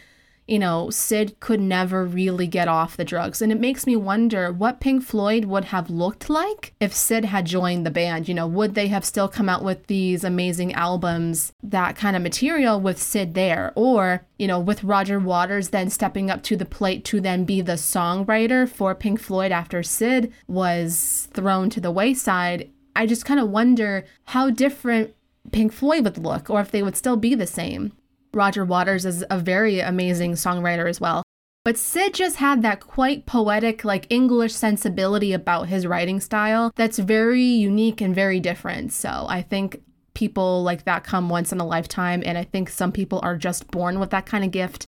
you 0.51 0.59
know, 0.59 0.91
Syd 0.91 1.39
could 1.39 1.61
never 1.61 2.05
really 2.05 2.49
get 2.49 2.67
off 2.67 2.97
the 2.97 3.05
drugs. 3.05 3.41
And 3.41 3.53
it 3.53 3.61
makes 3.61 3.87
me 3.87 3.95
wonder 3.95 4.51
what 4.51 4.81
Pink 4.81 5.05
Floyd 5.05 5.45
would 5.45 5.67
have 5.67 5.89
looked 5.89 6.29
like 6.29 6.75
if 6.81 6.93
Syd 6.93 7.27
had 7.27 7.47
joined 7.47 7.87
the 7.87 7.91
band. 7.91 8.27
You 8.27 8.35
know, 8.35 8.49
would 8.49 8.75
they 8.75 8.89
have 8.89 9.05
still 9.05 9.29
come 9.29 9.49
out 9.49 9.63
with 9.63 9.87
these 9.87 10.25
amazing 10.25 10.73
albums, 10.73 11.53
that 11.63 11.95
kind 11.95 12.17
of 12.17 12.23
material 12.23 12.81
with 12.81 13.01
Syd 13.01 13.35
there? 13.35 13.73
Or, 13.77 14.27
you 14.41 14.49
know, 14.49 14.59
with 14.59 14.83
Roger 14.83 15.21
Waters 15.21 15.69
then 15.69 15.89
stepping 15.89 16.33
up 16.33 16.43
to 16.43 16.57
the 16.57 16.65
plate 16.65 17.05
to 17.05 17.21
then 17.21 17.45
be 17.45 17.61
the 17.61 17.75
songwriter 17.75 18.69
for 18.69 18.93
Pink 18.97 19.21
Floyd 19.21 19.53
after 19.53 19.85
Syd 19.85 20.33
was 20.49 21.29
thrown 21.33 21.71
to 21.71 21.81
the 21.81 21.93
wayside? 21.93 22.69
I 22.97 23.07
just 23.07 23.25
kind 23.25 23.39
of 23.39 23.51
wonder 23.51 24.05
how 24.25 24.51
different 24.51 25.15
Pink 25.53 25.73
Floyd 25.73 26.03
would 26.03 26.19
look 26.19 26.51
or 26.51 26.61
if 26.61 26.73
they 26.73 26.83
would 26.83 26.97
still 26.97 27.17
be 27.17 27.37
the 27.37 27.47
same. 27.47 27.93
Roger 28.33 28.64
Waters 28.64 29.05
is 29.05 29.25
a 29.31 29.38
very 29.38 29.81
amazing 29.81 30.33
songwriter 30.33 30.88
as 30.88 31.01
well. 31.01 31.23
But 31.64 31.77
Syd 31.77 32.14
just 32.14 32.37
had 32.37 32.62
that 32.62 32.81
quite 32.81 33.27
poetic, 33.27 33.85
like 33.85 34.07
English 34.09 34.55
sensibility 34.55 35.33
about 35.33 35.69
his 35.69 35.87
writing 35.87 36.19
style 36.19 36.73
that's 36.75 36.99
very 36.99 37.43
unique 37.43 38.01
and 38.01 38.14
very 38.14 38.40
different. 38.40 38.93
So 38.93 39.27
I 39.29 39.43
think 39.43 39.83
people 40.14 40.62
like 40.62 40.85
that 40.85 41.05
come 41.05 41.29
once 41.29 41.53
in 41.53 41.61
a 41.61 41.66
lifetime. 41.66 42.23
And 42.25 42.38
I 42.38 42.45
think 42.45 42.71
some 42.71 42.93
people 42.93 43.21
are 43.23 43.37
just 43.37 43.71
born 43.71 44.01
with 44.01 44.11
that 44.11 44.27
kind 44.27 44.43
of 44.43 44.51
gift. 44.51 44.87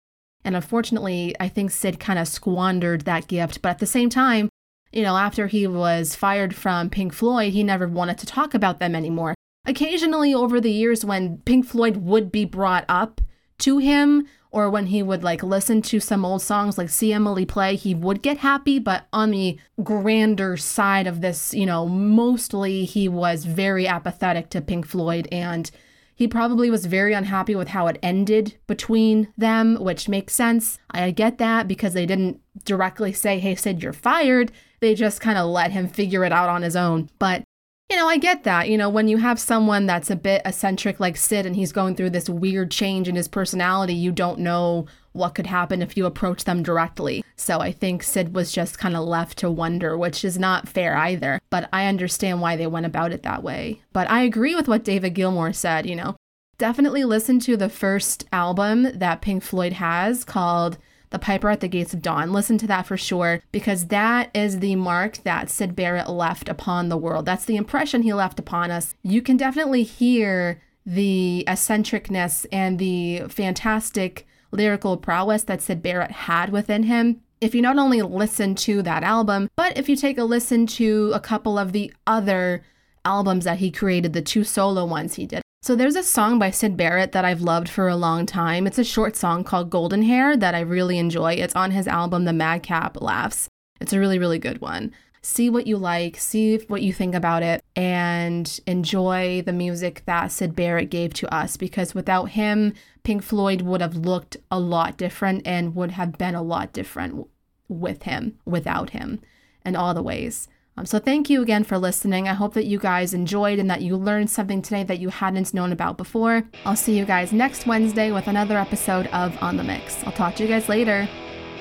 And 0.43 0.55
unfortunately, 0.55 1.35
I 1.39 1.47
think 1.47 1.71
Syd 1.71 1.99
kind 1.99 2.19
of 2.19 2.27
squandered 2.27 3.01
that 3.01 3.27
gift. 3.27 3.61
But 3.61 3.69
at 3.69 3.79
the 3.79 3.85
same 3.85 4.09
time, 4.09 4.49
you 4.91 5.03
know, 5.03 5.15
after 5.17 5.47
he 5.47 5.67
was 5.67 6.15
fired 6.15 6.53
from 6.53 6.89
Pink 6.89 7.13
Floyd, 7.13 7.53
he 7.53 7.63
never 7.63 7.87
wanted 7.87 8.17
to 8.19 8.25
talk 8.25 8.53
about 8.53 8.79
them 8.79 8.93
anymore. 8.93 9.35
Occasionally, 9.67 10.33
over 10.33 10.61
the 10.61 10.71
years, 10.71 11.03
when 11.03 11.39
Pink 11.39 11.65
Floyd 11.65 11.97
would 11.97 12.31
be 12.31 12.45
brought 12.45 12.85
up 12.87 13.21
to 13.59 13.79
him 13.79 14.25
or 14.49 14.69
when 14.69 14.87
he 14.87 15.03
would 15.03 15.23
like 15.23 15.43
listen 15.43 15.81
to 15.81 15.99
some 15.99 16.23
old 16.23 16.41
songs 16.41 16.77
like 16.77 16.89
see 16.89 17.11
Emily 17.11 17.45
play, 17.45 17.75
he 17.75 17.93
would 17.93 18.21
get 18.21 18.37
happy. 18.37 18.79
But 18.79 19.05
on 19.11 19.31
the 19.31 19.59
grander 19.83 20.55
side 20.55 21.05
of 21.05 21.19
this, 21.19 21.53
you 21.53 21.65
know, 21.65 21.85
mostly 21.85 22.85
he 22.85 23.09
was 23.09 23.43
very 23.43 23.87
apathetic 23.87 24.49
to 24.51 24.61
Pink 24.61 24.87
Floyd 24.87 25.27
and 25.31 25.69
he 26.15 26.27
probably 26.27 26.71
was 26.71 26.87
very 26.87 27.13
unhappy 27.13 27.53
with 27.53 27.67
how 27.67 27.85
it 27.87 27.99
ended 28.01 28.55
between 28.65 29.27
them, 29.37 29.75
which 29.75 30.09
makes 30.09 30.33
sense. 30.33 30.79
I 30.89 31.11
get 31.11 31.37
that 31.37 31.67
because 31.67 31.93
they 31.93 32.07
didn't 32.07 32.41
directly 32.65 33.13
say, 33.13 33.37
hey, 33.37 33.53
Syd, 33.53 33.83
you're 33.83 33.93
fired. 33.93 34.51
They 34.79 34.95
just 34.95 35.21
kind 35.21 35.37
of 35.37 35.45
let 35.47 35.71
him 35.71 35.87
figure 35.87 36.23
it 36.23 36.31
out 36.31 36.49
on 36.49 36.63
his 36.63 36.75
own. 36.75 37.09
But 37.19 37.43
you 37.89 37.95
know, 37.95 38.07
I 38.07 38.17
get 38.17 38.43
that. 38.43 38.69
You 38.69 38.77
know, 38.77 38.89
when 38.89 39.07
you 39.07 39.17
have 39.17 39.39
someone 39.39 39.85
that's 39.85 40.09
a 40.09 40.15
bit 40.15 40.41
eccentric 40.43 40.99
like 40.99 41.15
Syd 41.15 41.45
and 41.45 41.55
he's 41.55 41.71
going 41.71 41.95
through 41.95 42.09
this 42.09 42.29
weird 42.29 42.69
change 42.69 43.07
in 43.07 43.15
his 43.15 43.29
personality, 43.29 43.93
you 43.93 44.11
don't 44.11 44.39
know 44.39 44.87
what 45.13 45.35
could 45.35 45.47
happen 45.47 45.81
if 45.81 45.95
you 45.95 46.05
approach 46.05 46.43
them 46.43 46.63
directly. 46.63 47.23
So 47.37 47.59
I 47.59 47.71
think 47.71 48.03
Syd 48.03 48.35
was 48.35 48.51
just 48.51 48.77
kind 48.77 48.95
of 48.95 49.05
left 49.05 49.37
to 49.39 49.49
wonder, 49.49 49.97
which 49.97 50.25
is 50.25 50.37
not 50.37 50.67
fair 50.67 50.97
either. 50.97 51.39
But 51.49 51.69
I 51.71 51.87
understand 51.87 52.41
why 52.41 52.57
they 52.57 52.67
went 52.67 52.85
about 52.85 53.13
it 53.13 53.23
that 53.23 53.41
way. 53.41 53.81
But 53.93 54.09
I 54.11 54.21
agree 54.23 54.53
with 54.53 54.67
what 54.67 54.83
David 54.83 55.15
Gilmour 55.15 55.53
said, 55.53 55.85
you 55.85 55.95
know. 55.95 56.17
Definitely 56.57 57.05
listen 57.05 57.39
to 57.41 57.55
the 57.55 57.69
first 57.69 58.25
album 58.33 58.97
that 58.97 59.21
Pink 59.21 59.43
Floyd 59.43 59.73
has 59.73 60.23
called 60.25 60.77
the 61.09 61.19
Piper 61.19 61.49
at 61.49 61.59
the 61.59 61.67
Gates 61.67 61.93
of 61.93 62.01
Dawn. 62.01 62.31
Listen 62.31 62.57
to 62.57 62.67
that 62.67 62.85
for 62.85 62.97
sure, 62.97 63.41
because 63.51 63.87
that 63.87 64.29
is 64.33 64.59
the 64.59 64.75
mark 64.75 65.17
that 65.23 65.49
Syd 65.49 65.75
Barrett 65.75 66.09
left 66.09 66.49
upon 66.49 66.89
the 66.89 66.97
world. 66.97 67.25
That's 67.25 67.45
the 67.45 67.55
impression 67.55 68.03
he 68.03 68.13
left 68.13 68.39
upon 68.39 68.71
us. 68.71 68.95
You 69.03 69.21
can 69.21 69.37
definitely 69.37 69.83
hear 69.83 70.61
the 70.85 71.43
eccentricness 71.47 72.45
and 72.51 72.79
the 72.79 73.23
fantastic 73.29 74.25
lyrical 74.51 74.97
prowess 74.97 75.43
that 75.43 75.61
Syd 75.61 75.81
Barrett 75.81 76.11
had 76.11 76.49
within 76.51 76.83
him. 76.83 77.21
If 77.39 77.53
you 77.53 77.61
not 77.61 77.77
only 77.77 78.01
listen 78.01 78.55
to 78.55 78.81
that 78.81 79.03
album, 79.03 79.49
but 79.55 79.77
if 79.77 79.89
you 79.89 79.95
take 79.95 80.17
a 80.17 80.23
listen 80.23 80.65
to 80.67 81.11
a 81.13 81.19
couple 81.19 81.59
of 81.59 81.71
the 81.71 81.93
other 82.07 82.63
albums 83.05 83.45
that 83.45 83.59
he 83.59 83.69
created, 83.69 84.13
the 84.13 84.21
two 84.21 84.43
solo 84.43 84.85
ones 84.85 85.15
he 85.15 85.25
did. 85.25 85.41
So 85.61 85.75
there's 85.75 85.95
a 85.95 86.03
song 86.03 86.39
by 86.39 86.51
Syd 86.51 86.77
Barrett 86.77 87.11
that 87.11 87.25
I've 87.25 87.41
loved 87.41 87.67
for 87.67 87.87
a 87.87 87.95
long 87.95 88.25
time. 88.25 88.67
It's 88.67 88.77
a 88.77 88.83
short 88.83 89.15
song 89.15 89.43
called 89.43 89.69
Golden 89.69 90.03
Hair 90.03 90.37
that 90.37 90.55
I 90.55 90.59
really 90.59 90.97
enjoy. 90.97 91.33
It's 91.33 91.55
on 91.55 91.71
his 91.71 91.87
album 91.87 92.25
The 92.25 92.31
Madcap 92.31 93.01
Laughs. 93.01 93.49
It's 93.81 93.91
a 93.91 93.99
really, 93.99 94.19
really 94.19 94.39
good 94.39 94.61
one. 94.61 94.93
See 95.21 95.49
what 95.49 95.67
you 95.67 95.77
like, 95.77 96.15
see 96.17 96.57
what 96.67 96.83
you 96.83 96.93
think 96.93 97.15
about 97.15 97.43
it, 97.43 97.61
and 97.75 98.59
enjoy 98.65 99.41
the 99.45 99.51
music 99.51 100.03
that 100.05 100.31
Syd 100.31 100.55
Barrett 100.55 100.89
gave 100.89 101.13
to 101.15 101.33
us 101.33 101.57
because 101.57 101.93
without 101.93 102.29
him, 102.29 102.73
Pink 103.03 103.23
Floyd 103.23 103.61
would 103.61 103.81
have 103.81 103.95
looked 103.95 104.37
a 104.49 104.59
lot 104.59 104.95
different 104.95 105.45
and 105.45 105.75
would 105.75 105.91
have 105.91 106.17
been 106.17 106.35
a 106.35 106.41
lot 106.41 106.71
different 106.71 107.27
with 107.67 108.03
him, 108.03 108.37
without 108.45 108.91
him, 108.91 109.19
in 109.65 109.75
all 109.75 109.93
the 109.93 110.03
ways. 110.03 110.47
Um, 110.77 110.85
so 110.85 110.99
thank 110.99 111.29
you 111.29 111.41
again 111.41 111.63
for 111.63 111.77
listening. 111.77 112.27
I 112.27 112.33
hope 112.33 112.53
that 112.53 112.65
you 112.65 112.77
guys 112.77 113.13
enjoyed 113.13 113.57
and 113.57 113.69
that 113.69 113.81
you 113.81 113.97
learned 113.97 114.29
something 114.29 114.61
today 114.61 114.83
that 114.83 114.99
you 114.99 115.09
hadn't 115.09 115.53
known 115.53 115.71
about 115.71 115.97
before. 115.97 116.43
I'll 116.65 116.75
see 116.75 116.97
you 116.97 117.05
guys 117.05 117.33
next 117.33 117.65
Wednesday 117.65 118.11
with 118.11 118.27
another 118.27 118.57
episode 118.57 119.07
of 119.07 119.35
On 119.41 119.57
the 119.57 119.63
Mix. 119.63 120.03
I'll 120.03 120.11
talk 120.11 120.35
to 120.35 120.43
you 120.43 120.49
guys 120.49 120.69
later. 120.69 121.09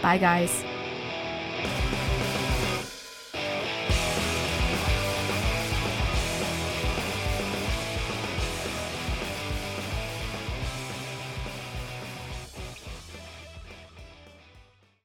Bye, 0.02 0.18
guys. 0.18 0.62